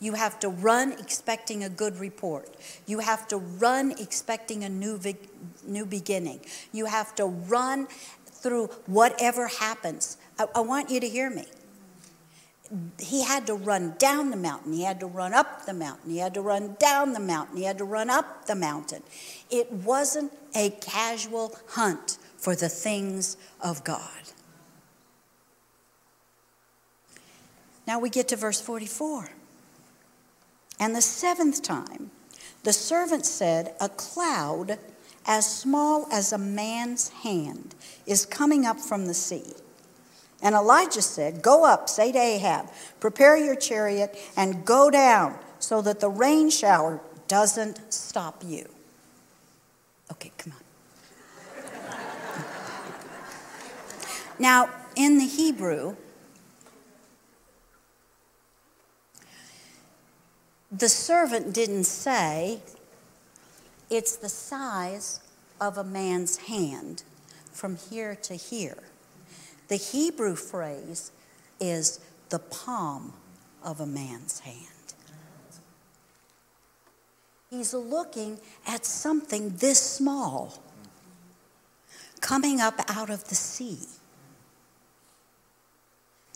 You 0.00 0.14
have 0.14 0.40
to 0.40 0.48
run 0.48 0.92
expecting 0.92 1.62
a 1.62 1.68
good 1.68 2.00
report. 2.00 2.56
You 2.86 3.00
have 3.00 3.28
to 3.28 3.36
run 3.36 3.92
expecting 3.98 4.64
a 4.64 4.70
new, 4.70 4.98
new 5.66 5.84
beginning. 5.84 6.40
You 6.72 6.86
have 6.86 7.14
to 7.16 7.26
run 7.26 7.86
through 8.24 8.68
whatever 8.86 9.48
happens. 9.48 10.16
I, 10.38 10.46
I 10.54 10.60
want 10.60 10.88
you 10.88 11.00
to 11.00 11.06
hear 11.06 11.28
me. 11.28 11.44
He 12.98 13.22
had 13.22 13.46
to 13.48 13.54
run 13.54 13.94
down 13.98 14.30
the 14.30 14.38
mountain. 14.38 14.72
He 14.72 14.84
had 14.84 15.00
to 15.00 15.06
run 15.06 15.34
up 15.34 15.66
the 15.66 15.74
mountain. 15.74 16.12
He 16.12 16.16
had 16.16 16.32
to 16.32 16.40
run 16.40 16.76
down 16.80 17.12
the 17.12 17.20
mountain. 17.20 17.58
He 17.58 17.64
had 17.64 17.76
to 17.76 17.84
run 17.84 18.08
up 18.08 18.46
the 18.46 18.54
mountain. 18.54 19.02
It 19.50 19.70
wasn't 19.70 20.32
a 20.54 20.70
casual 20.70 21.54
hunt 21.68 22.16
for 22.38 22.56
the 22.56 22.70
things 22.70 23.36
of 23.60 23.84
God. 23.84 24.25
Now 27.86 27.98
we 27.98 28.10
get 28.10 28.28
to 28.28 28.36
verse 28.36 28.60
44. 28.60 29.30
And 30.78 30.94
the 30.94 31.00
seventh 31.00 31.62
time, 31.62 32.10
the 32.64 32.72
servant 32.72 33.24
said, 33.24 33.74
A 33.80 33.88
cloud 33.88 34.78
as 35.26 35.58
small 35.58 36.06
as 36.12 36.32
a 36.32 36.38
man's 36.38 37.08
hand 37.08 37.74
is 38.06 38.26
coming 38.26 38.66
up 38.66 38.78
from 38.80 39.06
the 39.06 39.14
sea. 39.14 39.54
And 40.42 40.54
Elijah 40.54 41.02
said, 41.02 41.42
Go 41.42 41.64
up, 41.64 41.88
say 41.88 42.12
to 42.12 42.18
Ahab, 42.18 42.68
prepare 43.00 43.36
your 43.36 43.56
chariot 43.56 44.16
and 44.36 44.64
go 44.64 44.90
down 44.90 45.38
so 45.58 45.80
that 45.82 46.00
the 46.00 46.10
rain 46.10 46.50
shower 46.50 47.00
doesn't 47.28 47.92
stop 47.92 48.42
you. 48.46 48.68
Okay, 50.12 50.32
come 50.38 50.52
on. 50.52 50.58
Now, 54.38 54.68
in 54.96 55.16
the 55.16 55.24
Hebrew, 55.24 55.96
the 60.70 60.88
servant 60.88 61.52
didn't 61.52 61.84
say 61.84 62.60
it's 63.88 64.16
the 64.16 64.28
size 64.28 65.20
of 65.60 65.78
a 65.78 65.84
man's 65.84 66.36
hand 66.38 67.02
from 67.52 67.76
here 67.76 68.14
to 68.14 68.34
here. 68.34 68.82
The 69.68 69.76
Hebrew 69.76 70.36
phrase 70.36 71.12
is 71.60 72.00
the 72.28 72.38
palm 72.38 73.12
of 73.62 73.80
a 73.80 73.86
man's 73.86 74.40
hand. 74.40 74.56
He's 77.50 77.72
looking 77.72 78.38
at 78.66 78.84
something 78.84 79.56
this 79.56 79.80
small 79.80 80.62
coming 82.20 82.60
up 82.60 82.80
out 82.88 83.08
of 83.08 83.28
the 83.28 83.34
sea. 83.34 83.78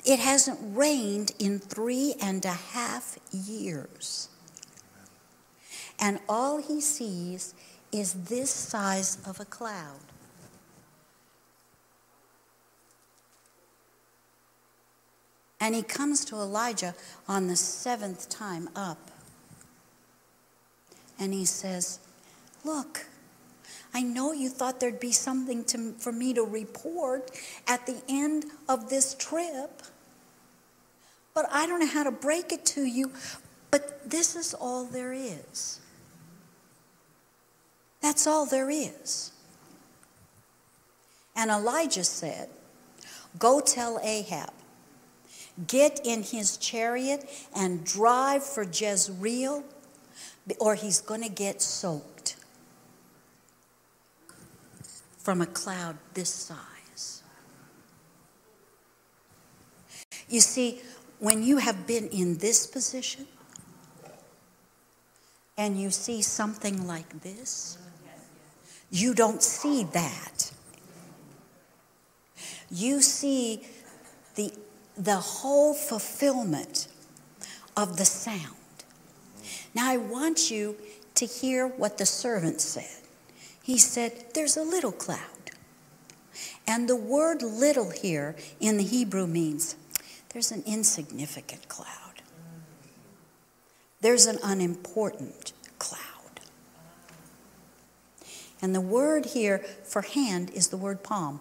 It 0.04 0.18
hasn't 0.18 0.58
rained 0.62 1.32
in 1.38 1.58
three 1.58 2.14
and 2.20 2.44
a 2.44 2.52
half 2.52 3.18
years. 3.32 4.28
And 5.98 6.18
all 6.28 6.62
he 6.62 6.80
sees 6.80 7.54
is 7.92 8.14
this 8.14 8.50
size 8.50 9.18
of 9.26 9.40
a 9.40 9.44
cloud. 9.44 10.00
And 15.60 15.74
he 15.74 15.82
comes 15.82 16.24
to 16.26 16.36
Elijah 16.36 16.94
on 17.28 17.46
the 17.46 17.56
seventh 17.56 18.30
time 18.30 18.70
up. 18.74 19.10
And 21.18 21.34
he 21.34 21.44
says, 21.44 21.98
Look, 22.64 23.06
I 23.92 24.02
know 24.02 24.32
you 24.32 24.48
thought 24.48 24.80
there'd 24.80 25.00
be 25.00 25.12
something 25.12 25.64
to, 25.64 25.92
for 25.92 26.12
me 26.12 26.32
to 26.34 26.42
report 26.42 27.30
at 27.66 27.86
the 27.86 28.00
end 28.08 28.46
of 28.68 28.88
this 28.88 29.14
trip, 29.14 29.82
but 31.40 31.48
I 31.50 31.66
don't 31.66 31.80
know 31.80 31.86
how 31.86 32.02
to 32.02 32.10
break 32.10 32.52
it 32.52 32.66
to 32.66 32.82
you. 32.82 33.12
But 33.70 34.10
this 34.10 34.36
is 34.36 34.52
all 34.52 34.84
there 34.84 35.14
is. 35.14 35.80
That's 38.02 38.26
all 38.26 38.44
there 38.44 38.68
is. 38.68 39.32
And 41.34 41.50
Elijah 41.50 42.04
said, 42.04 42.50
Go 43.38 43.60
tell 43.60 43.98
Ahab, 44.02 44.52
get 45.66 46.00
in 46.04 46.24
his 46.24 46.58
chariot 46.58 47.24
and 47.56 47.86
drive 47.86 48.44
for 48.44 48.64
Jezreel, 48.64 49.64
or 50.58 50.74
he's 50.74 51.00
going 51.00 51.22
to 51.22 51.30
get 51.30 51.62
soaked 51.62 52.36
from 55.16 55.40
a 55.40 55.46
cloud 55.46 55.96
this 56.12 56.28
size. 56.28 57.22
You 60.28 60.40
see, 60.40 60.80
when 61.20 61.42
you 61.42 61.58
have 61.58 61.86
been 61.86 62.08
in 62.08 62.38
this 62.38 62.66
position 62.66 63.26
and 65.56 65.78
you 65.80 65.90
see 65.90 66.22
something 66.22 66.86
like 66.86 67.22
this, 67.22 67.78
you 68.90 69.14
don't 69.14 69.42
see 69.42 69.84
that. 69.84 70.50
You 72.70 73.02
see 73.02 73.62
the, 74.34 74.52
the 74.96 75.16
whole 75.16 75.74
fulfillment 75.74 76.88
of 77.76 77.98
the 77.98 78.04
sound. 78.04 78.56
Now, 79.74 79.90
I 79.90 79.98
want 79.98 80.50
you 80.50 80.76
to 81.14 81.26
hear 81.26 81.66
what 81.66 81.98
the 81.98 82.06
servant 82.06 82.60
said. 82.60 83.06
He 83.62 83.78
said, 83.78 84.24
There's 84.34 84.56
a 84.56 84.62
little 84.62 84.92
cloud. 84.92 85.18
And 86.66 86.88
the 86.88 86.96
word 86.96 87.42
little 87.42 87.90
here 87.90 88.36
in 88.58 88.78
the 88.78 88.84
Hebrew 88.84 89.26
means 89.26 89.76
there's 90.32 90.52
an 90.52 90.62
insignificant 90.66 91.68
cloud, 91.68 92.22
there's 94.00 94.26
an 94.26 94.38
unimportant 94.42 95.52
cloud. 95.78 96.00
And 98.62 98.74
the 98.74 98.80
word 98.80 99.26
here 99.26 99.58
for 99.84 100.02
hand 100.02 100.50
is 100.50 100.68
the 100.68 100.76
word 100.76 101.02
palm. 101.02 101.40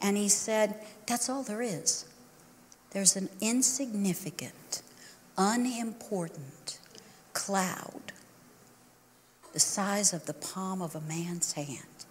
And 0.00 0.16
he 0.16 0.28
said, 0.28 0.80
That's 1.06 1.28
all 1.28 1.42
there 1.42 1.62
is. 1.62 2.06
There's 2.90 3.14
an 3.14 3.28
insignificant, 3.40 4.82
unimportant 5.36 6.78
cloud 7.32 8.12
the 9.52 9.60
size 9.60 10.12
of 10.12 10.26
the 10.26 10.34
palm 10.34 10.80
of 10.80 10.94
a 10.94 11.00
man's 11.00 11.52
hand. 11.52 12.06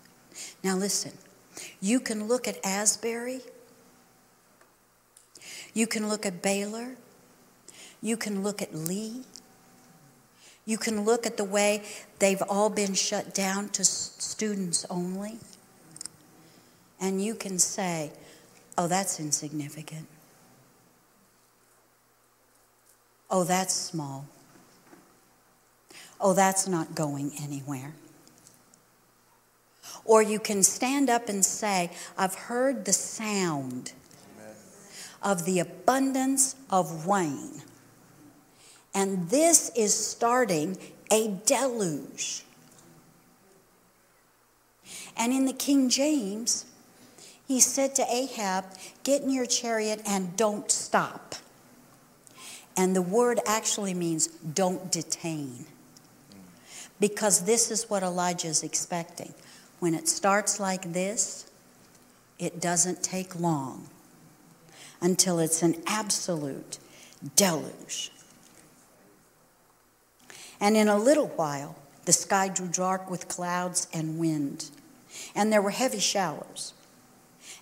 Now, 0.63 0.75
listen, 0.75 1.13
you 1.79 1.99
can 1.99 2.27
look 2.27 2.47
at 2.47 2.63
Asbury, 2.65 3.41
you 5.74 5.88
can 5.88 6.09
look 6.09 6.26
at 6.26 6.41
Baylor, 6.41 6.95
you 8.01 8.17
can 8.17 8.43
look 8.43 8.61
at 8.61 8.74
Lee, 8.74 9.24
you 10.65 10.78
can 10.78 11.05
look 11.05 11.26
at 11.26 11.38
the 11.38 11.43
way 11.43 11.84
they've 12.19 12.41
all 12.47 12.69
been 12.69 12.93
shut 12.93 13.34
down 13.34 13.69
to 13.69 13.84
students 13.84 14.86
only, 14.89 15.38
and 16.99 17.24
you 17.24 17.36
can 17.36 17.57
say, 17.57 18.11
oh, 18.78 18.88
that's 18.88 19.19
insignificant. 19.19 20.07
Oh, 23.30 23.43
that's 23.43 23.74
small. 23.74 24.26
Oh, 26.19 26.34
that's 26.34 26.67
not 26.67 26.93
going 26.93 27.32
anywhere. 27.41 27.93
Or 30.03 30.22
you 30.22 30.39
can 30.39 30.63
stand 30.63 31.09
up 31.09 31.30
and 31.30 31.43
say, 31.43 31.91
I've 32.17 32.36
heard 32.36 32.86
the 32.86 32.93
sound 32.93 33.93
of 35.22 35.45
the 35.45 35.59
abundance 35.59 36.55
of 36.69 37.07
rain 37.07 37.61
and 38.93 39.30
this 39.30 39.72
is 39.76 39.93
starting 39.93 40.78
a 41.11 41.39
deluge. 41.45 42.43
And 45.15 45.32
in 45.34 45.45
the 45.45 45.53
King 45.53 45.89
James, 45.89 46.65
he 47.47 47.59
said 47.59 47.95
to 47.95 48.05
Ahab, 48.09 48.65
Get 49.03 49.22
in 49.22 49.30
your 49.30 49.45
chariot 49.45 50.01
and 50.05 50.36
don't 50.36 50.69
stop. 50.72 51.36
And 52.78 52.95
the 52.95 53.01
word 53.01 53.39
actually 53.45 53.93
means 53.93 54.28
don't 54.28 54.91
detain. 54.91 55.65
Because 56.99 57.45
this 57.45 57.72
is 57.72 57.89
what 57.89 58.03
Elijah 58.03 58.47
is 58.47 58.63
expecting. 58.63 59.34
When 59.80 59.93
it 59.93 60.07
starts 60.07 60.59
like 60.59 60.93
this, 60.93 61.49
it 62.39 62.61
doesn't 62.61 63.03
take 63.03 63.39
long 63.39 63.90
until 65.02 65.39
it's 65.39 65.64
an 65.64 65.82
absolute 65.88 66.78
deluge. 67.36 68.12
And 70.60 70.78
in 70.78 70.88
a 70.88 70.97
little 70.97 71.28
while, 71.30 71.76
the 72.06 72.14
sky 72.14 72.47
grew 72.49 72.68
dark 72.68 73.10
with 73.10 73.28
clouds 73.28 73.88
and 73.91 74.20
wind, 74.20 74.70
and 75.36 75.52
there 75.52 75.62
were 75.62 75.72
heavy 75.72 75.99
showers. 75.99 76.74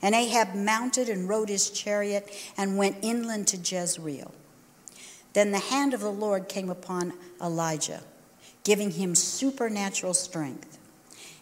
And 0.02 0.14
Ahab 0.16 0.54
mounted 0.54 1.10
and 1.10 1.28
rode 1.28 1.50
his 1.50 1.70
chariot 1.70 2.30
and 2.58 2.78
went 2.78 2.98
inland 3.02 3.48
to 3.48 3.58
Jezreel. 3.58 4.34
Then 5.34 5.52
the 5.52 5.60
hand 5.60 5.94
of 5.94 6.00
the 6.00 6.12
Lord 6.12 6.48
came 6.48 6.70
upon 6.70 7.14
Elijah, 7.42 8.02
giving 8.64 8.92
him 8.92 9.16
supernatural 9.16 10.14
strength. 10.14 10.78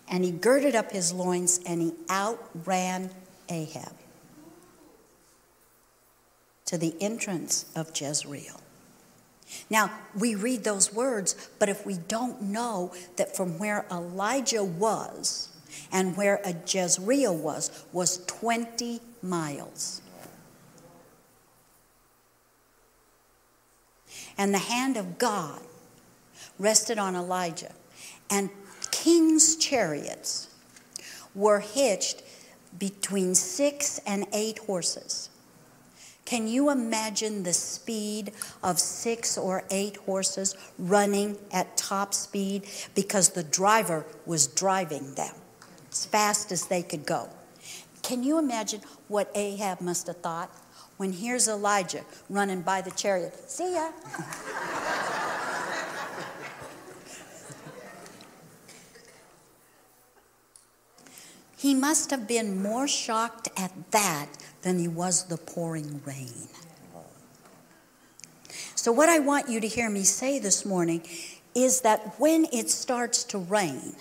And 0.09 0.23
he 0.23 0.31
girded 0.31 0.75
up 0.75 0.91
his 0.91 1.13
loins 1.13 1.59
and 1.65 1.81
he 1.81 1.93
outran 2.09 3.11
Ahab 3.49 3.93
to 6.67 6.77
the 6.77 6.95
entrance 7.01 7.65
of 7.75 7.99
Jezreel. 7.99 8.61
Now, 9.69 9.91
we 10.17 10.35
read 10.35 10.63
those 10.63 10.93
words, 10.93 11.49
but 11.57 11.69
if 11.69 11.85
we 11.85 11.95
don't 11.95 12.41
know 12.41 12.93
that 13.15 13.35
from 13.35 13.57
where 13.57 13.85
Elijah 13.89 14.63
was 14.63 15.49
and 15.91 16.15
where 16.17 16.41
a 16.43 16.53
Jezreel 16.67 17.35
was, 17.35 17.85
was 17.93 18.25
20 18.25 18.99
miles. 19.21 20.01
And 24.37 24.53
the 24.53 24.59
hand 24.59 24.97
of 24.97 25.17
God 25.17 25.61
rested 26.59 26.99
on 26.99 27.15
Elijah. 27.15 27.73
And 28.29 28.49
king's 28.91 29.55
chariots 29.55 30.49
were 31.33 31.59
hitched 31.59 32.23
between 32.77 33.33
six 33.33 33.99
and 34.05 34.25
eight 34.33 34.59
horses. 34.59 35.29
Can 36.27 36.49
you 36.49 36.69
imagine 36.69 37.43
the 37.43 37.53
speed 37.53 38.33
of 38.61 38.79
six 38.81 39.37
or 39.37 39.63
eight 39.69 39.95
horses 39.95 40.57
running 40.77 41.37
at 41.53 41.77
top 41.77 42.13
speed 42.13 42.63
because 42.93 43.29
the 43.29 43.43
driver 43.43 44.05
was 44.25 44.45
driving 44.45 45.15
them 45.15 45.33
as 45.89 46.05
fast 46.05 46.51
as 46.51 46.65
they 46.65 46.83
could 46.83 47.05
go? 47.05 47.29
Can 48.03 48.23
you 48.23 48.39
imagine 48.39 48.81
what 49.07 49.31
Ahab 49.35 49.79
must 49.79 50.07
have 50.07 50.17
thought 50.17 50.51
when 50.97 51.13
here's 51.13 51.47
Elijah 51.47 52.03
running 52.29 52.61
by 52.61 52.81
the 52.81 52.91
chariot? 52.91 53.49
See 53.49 53.75
ya. 53.75 53.91
He 61.59 61.73
must 61.73 62.11
have 62.11 62.27
been 62.27 62.61
more 62.61 62.87
shocked 62.87 63.49
at 63.57 63.71
that 63.89 64.27
than 64.61 64.79
he 64.79 64.87
was 64.87 65.25
the 65.25 65.37
pouring 65.37 66.01
rain. 66.05 66.47
So, 68.75 68.91
what 68.91 69.09
I 69.09 69.19
want 69.19 69.49
you 69.49 69.59
to 69.59 69.67
hear 69.67 69.89
me 69.89 70.03
say 70.03 70.39
this 70.39 70.65
morning 70.65 71.01
is 71.55 71.81
that 71.81 72.19
when 72.19 72.45
it 72.53 72.69
starts 72.69 73.23
to 73.25 73.37
rain, 73.37 73.95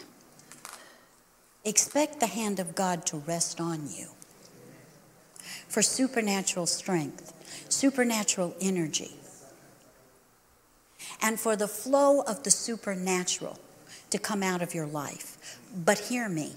expect 1.64 2.20
the 2.20 2.26
hand 2.26 2.60
of 2.60 2.74
God 2.74 3.06
to 3.06 3.16
rest 3.18 3.60
on 3.60 3.88
you 3.90 4.08
for 5.68 5.82
supernatural 5.82 6.66
strength, 6.66 7.32
supernatural 7.68 8.54
energy, 8.60 9.12
and 11.20 11.40
for 11.40 11.56
the 11.56 11.68
flow 11.68 12.20
of 12.20 12.42
the 12.42 12.50
supernatural 12.50 13.58
to 14.10 14.18
come 14.18 14.42
out 14.42 14.62
of 14.62 14.74
your 14.74 14.86
life. 14.86 15.58
But 15.74 15.98
hear 15.98 16.28
me 16.28 16.52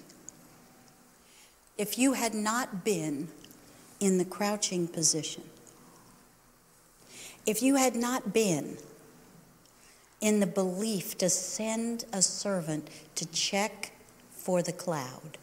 if 1.78 1.98
you 1.98 2.14
had 2.14 2.34
not 2.34 2.84
been 2.84 3.30
in 4.00 4.18
the 4.18 4.26
crouching 4.26 4.88
position, 4.88 5.44
if 7.46 7.62
you 7.62 7.76
had 7.76 7.96
not 7.96 8.34
been 8.34 8.78
in 10.22 10.40
the 10.40 10.48
belief 10.48 11.18
to 11.18 11.30
send 11.30 12.06
a 12.14 12.22
servant 12.22 12.90
to 13.16 13.26
check 13.28 13.92
for 14.32 14.62
the 14.62 14.72
cloud, 14.72 15.38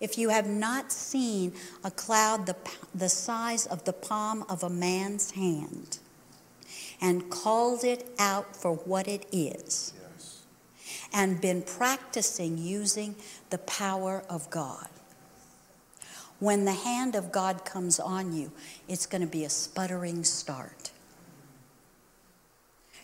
if 0.00 0.18
you 0.18 0.28
have 0.28 0.46
not 0.46 0.92
seen 0.92 1.52
a 1.82 1.90
cloud 1.90 2.46
the, 2.46 2.56
the 2.94 3.08
size 3.08 3.66
of 3.66 3.84
the 3.84 3.92
palm 3.92 4.44
of 4.48 4.62
a 4.62 4.68
man's 4.68 5.30
hand 5.32 5.98
and 7.00 7.30
called 7.30 7.84
it 7.84 8.10
out 8.18 8.54
for 8.54 8.74
what 8.74 9.08
it 9.08 9.26
is, 9.32 9.94
yes. 10.16 10.42
and 11.12 11.40
been 11.40 11.62
practicing 11.62 12.58
using 12.58 13.14
the 13.50 13.58
power 13.58 14.22
of 14.28 14.50
God, 14.50 14.88
when 16.38 16.64
the 16.64 16.72
hand 16.72 17.14
of 17.14 17.32
God 17.32 17.64
comes 17.64 17.98
on 17.98 18.32
you, 18.32 18.52
it's 18.88 19.06
going 19.06 19.22
to 19.22 19.26
be 19.26 19.44
a 19.44 19.50
sputtering 19.50 20.24
start. 20.24 20.90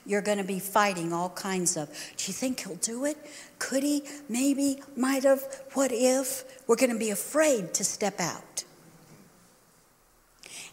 You're 0.05 0.22
going 0.22 0.39
to 0.39 0.45
be 0.45 0.59
fighting 0.59 1.12
all 1.12 1.30
kinds 1.30 1.76
of, 1.76 1.89
do 2.16 2.24
you 2.26 2.33
think 2.33 2.61
he'll 2.61 2.74
do 2.76 3.05
it? 3.05 3.16
Could 3.59 3.85
he? 3.85 4.03
Maybe, 4.28 4.83
might 4.97 5.22
have, 5.22 5.45
what 5.74 5.93
if? 5.93 6.45
We're 6.66 6.76
going 6.76 6.93
to 6.93 6.99
be 6.99 7.11
afraid 7.11 7.72
to 7.74 7.85
step 7.85 8.18
out. 8.18 8.64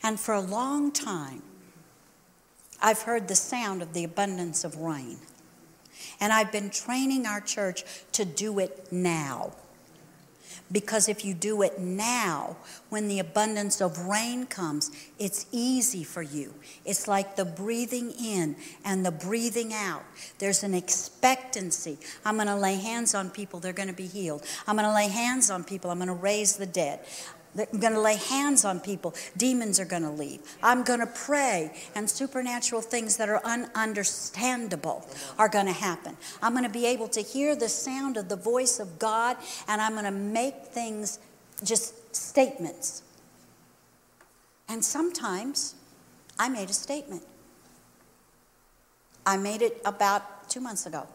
And 0.01 0.19
for 0.19 0.33
a 0.33 0.41
long 0.41 0.91
time, 0.91 1.43
I've 2.81 3.03
heard 3.03 3.27
the 3.27 3.35
sound 3.35 3.81
of 3.81 3.93
the 3.93 4.03
abundance 4.03 4.63
of 4.63 4.77
rain. 4.77 5.17
And 6.19 6.33
I've 6.33 6.51
been 6.51 6.69
training 6.69 7.25
our 7.25 7.41
church 7.41 7.83
to 8.13 8.25
do 8.25 8.59
it 8.59 8.91
now. 8.91 9.51
Because 10.71 11.09
if 11.09 11.25
you 11.25 11.33
do 11.33 11.63
it 11.63 11.79
now, 11.79 12.55
when 12.89 13.07
the 13.07 13.19
abundance 13.19 13.81
of 13.81 13.97
rain 14.05 14.45
comes, 14.45 14.91
it's 15.17 15.47
easy 15.51 16.03
for 16.03 16.21
you. 16.21 16.53
It's 16.85 17.07
like 17.07 17.35
the 17.35 17.45
breathing 17.45 18.11
in 18.11 18.55
and 18.85 19.03
the 19.03 19.11
breathing 19.11 19.73
out. 19.73 20.03
There's 20.37 20.63
an 20.63 20.75
expectancy. 20.75 21.97
I'm 22.23 22.35
going 22.35 22.47
to 22.47 22.55
lay 22.55 22.75
hands 22.75 23.15
on 23.15 23.31
people, 23.31 23.59
they're 23.59 23.73
going 23.73 23.89
to 23.89 23.95
be 23.95 24.07
healed. 24.07 24.45
I'm 24.67 24.75
going 24.75 24.87
to 24.87 24.93
lay 24.93 25.07
hands 25.07 25.49
on 25.49 25.63
people, 25.63 25.89
I'm 25.89 25.97
going 25.97 26.07
to 26.07 26.13
raise 26.13 26.57
the 26.57 26.67
dead. 26.67 26.99
I'm 27.57 27.79
going 27.79 27.93
to 27.93 28.01
lay 28.01 28.15
hands 28.15 28.63
on 28.63 28.79
people. 28.79 29.15
Demons 29.35 29.79
are 29.79 29.85
going 29.85 30.03
to 30.03 30.11
leave. 30.11 30.39
I'm 30.61 30.83
going 30.83 30.99
to 30.99 31.07
pray, 31.07 31.71
and 31.95 32.09
supernatural 32.09 32.81
things 32.81 33.17
that 33.17 33.27
are 33.29 33.41
ununderstandable 33.41 35.03
are 35.37 35.49
going 35.49 35.65
to 35.65 35.71
happen. 35.71 36.15
I'm 36.41 36.53
going 36.53 36.63
to 36.65 36.69
be 36.69 36.85
able 36.85 37.07
to 37.09 37.21
hear 37.21 37.55
the 37.55 37.69
sound 37.69 38.17
of 38.17 38.29
the 38.29 38.35
voice 38.35 38.79
of 38.79 38.99
God, 38.99 39.37
and 39.67 39.81
I'm 39.81 39.93
going 39.93 40.05
to 40.05 40.11
make 40.11 40.65
things 40.65 41.19
just 41.63 42.15
statements. 42.15 43.03
And 44.67 44.85
sometimes 44.85 45.75
I 46.37 46.49
made 46.49 46.69
a 46.69 46.73
statement. 46.73 47.23
I 49.25 49.37
made 49.37 49.61
it 49.61 49.81
about 49.85 50.49
two 50.49 50.59
months 50.59 50.85
ago. 50.85 51.07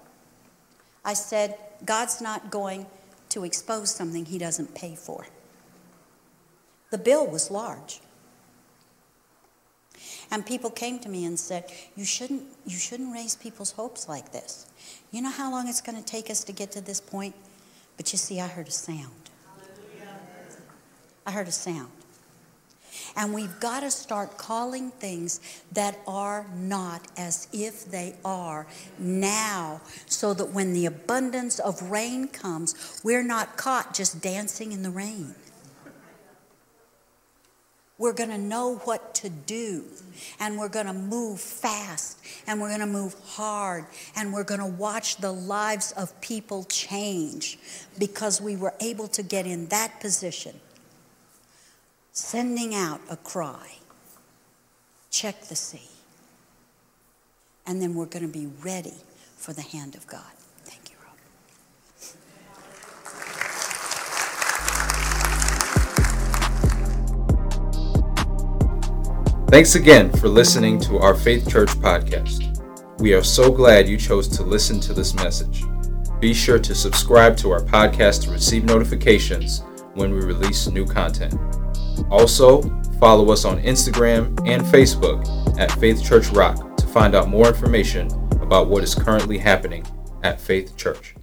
I 1.04 1.14
said, 1.14 1.56
God's 1.84 2.20
not 2.20 2.50
going 2.50 2.86
to 3.30 3.44
expose 3.44 3.90
something 3.90 4.24
he 4.24 4.38
doesn't 4.38 4.74
pay 4.74 4.94
for. 4.96 5.26
The 6.94 6.98
bill 6.98 7.26
was 7.26 7.50
large. 7.50 7.98
And 10.30 10.46
people 10.46 10.70
came 10.70 11.00
to 11.00 11.08
me 11.08 11.24
and 11.24 11.36
said, 11.36 11.64
you 11.96 12.04
shouldn't, 12.04 12.44
you 12.64 12.78
shouldn't 12.78 13.12
raise 13.12 13.34
people's 13.34 13.72
hopes 13.72 14.08
like 14.08 14.30
this. 14.30 14.68
You 15.10 15.20
know 15.20 15.30
how 15.30 15.50
long 15.50 15.66
it's 15.66 15.80
going 15.80 15.98
to 15.98 16.04
take 16.04 16.30
us 16.30 16.44
to 16.44 16.52
get 16.52 16.70
to 16.70 16.80
this 16.80 17.00
point? 17.00 17.34
But 17.96 18.12
you 18.12 18.18
see, 18.18 18.40
I 18.40 18.46
heard 18.46 18.68
a 18.68 18.70
sound. 18.70 19.10
I 21.26 21.32
heard 21.32 21.48
a 21.48 21.52
sound. 21.52 21.90
And 23.16 23.34
we've 23.34 23.58
got 23.58 23.80
to 23.80 23.90
start 23.90 24.38
calling 24.38 24.92
things 24.92 25.40
that 25.72 25.98
are 26.06 26.46
not 26.54 27.08
as 27.16 27.48
if 27.52 27.90
they 27.90 28.14
are 28.24 28.68
now, 29.00 29.80
so 30.06 30.32
that 30.32 30.50
when 30.50 30.72
the 30.72 30.86
abundance 30.86 31.58
of 31.58 31.90
rain 31.90 32.28
comes, 32.28 33.00
we're 33.02 33.24
not 33.24 33.56
caught 33.56 33.94
just 33.94 34.22
dancing 34.22 34.70
in 34.70 34.84
the 34.84 34.90
rain. 34.90 35.34
We're 37.96 38.12
going 38.12 38.30
to 38.30 38.38
know 38.38 38.76
what 38.84 39.14
to 39.16 39.28
do, 39.28 39.84
and 40.40 40.58
we're 40.58 40.68
going 40.68 40.86
to 40.86 40.92
move 40.92 41.40
fast, 41.40 42.18
and 42.46 42.60
we're 42.60 42.68
going 42.68 42.80
to 42.80 42.86
move 42.86 43.14
hard, 43.24 43.86
and 44.16 44.32
we're 44.32 44.44
going 44.44 44.60
to 44.60 44.66
watch 44.66 45.18
the 45.18 45.30
lives 45.30 45.92
of 45.92 46.20
people 46.20 46.64
change 46.64 47.58
because 47.98 48.40
we 48.40 48.56
were 48.56 48.74
able 48.80 49.06
to 49.08 49.22
get 49.22 49.46
in 49.46 49.66
that 49.68 50.00
position, 50.00 50.58
sending 52.12 52.74
out 52.74 53.00
a 53.08 53.16
cry 53.16 53.78
check 55.14 55.42
the 55.42 55.54
sea. 55.54 55.88
And 57.66 57.80
then 57.80 57.94
we're 57.94 58.06
going 58.06 58.26
to 58.26 58.32
be 58.32 58.48
ready 58.62 58.94
for 59.36 59.52
the 59.52 59.62
hand 59.62 59.94
of 59.94 60.06
God. 60.06 60.33
Thanks 69.54 69.76
again 69.76 70.10
for 70.10 70.26
listening 70.28 70.80
to 70.80 70.98
our 70.98 71.14
Faith 71.14 71.48
Church 71.48 71.68
podcast. 71.76 72.60
We 72.98 73.14
are 73.14 73.22
so 73.22 73.52
glad 73.52 73.88
you 73.88 73.96
chose 73.96 74.26
to 74.36 74.42
listen 74.42 74.80
to 74.80 74.92
this 74.92 75.14
message. 75.14 75.62
Be 76.18 76.34
sure 76.34 76.58
to 76.58 76.74
subscribe 76.74 77.36
to 77.36 77.52
our 77.52 77.60
podcast 77.60 78.24
to 78.24 78.32
receive 78.32 78.64
notifications 78.64 79.62
when 79.94 80.12
we 80.12 80.24
release 80.24 80.66
new 80.66 80.84
content. 80.84 81.36
Also, 82.10 82.62
follow 82.98 83.30
us 83.30 83.44
on 83.44 83.62
Instagram 83.62 84.36
and 84.44 84.60
Facebook 84.60 85.24
at 85.56 85.70
Faith 85.78 86.02
Church 86.02 86.26
Rock 86.30 86.76
to 86.76 86.86
find 86.88 87.14
out 87.14 87.28
more 87.28 87.46
information 87.46 88.08
about 88.40 88.68
what 88.68 88.82
is 88.82 88.92
currently 88.92 89.38
happening 89.38 89.86
at 90.24 90.40
Faith 90.40 90.76
Church. 90.76 91.13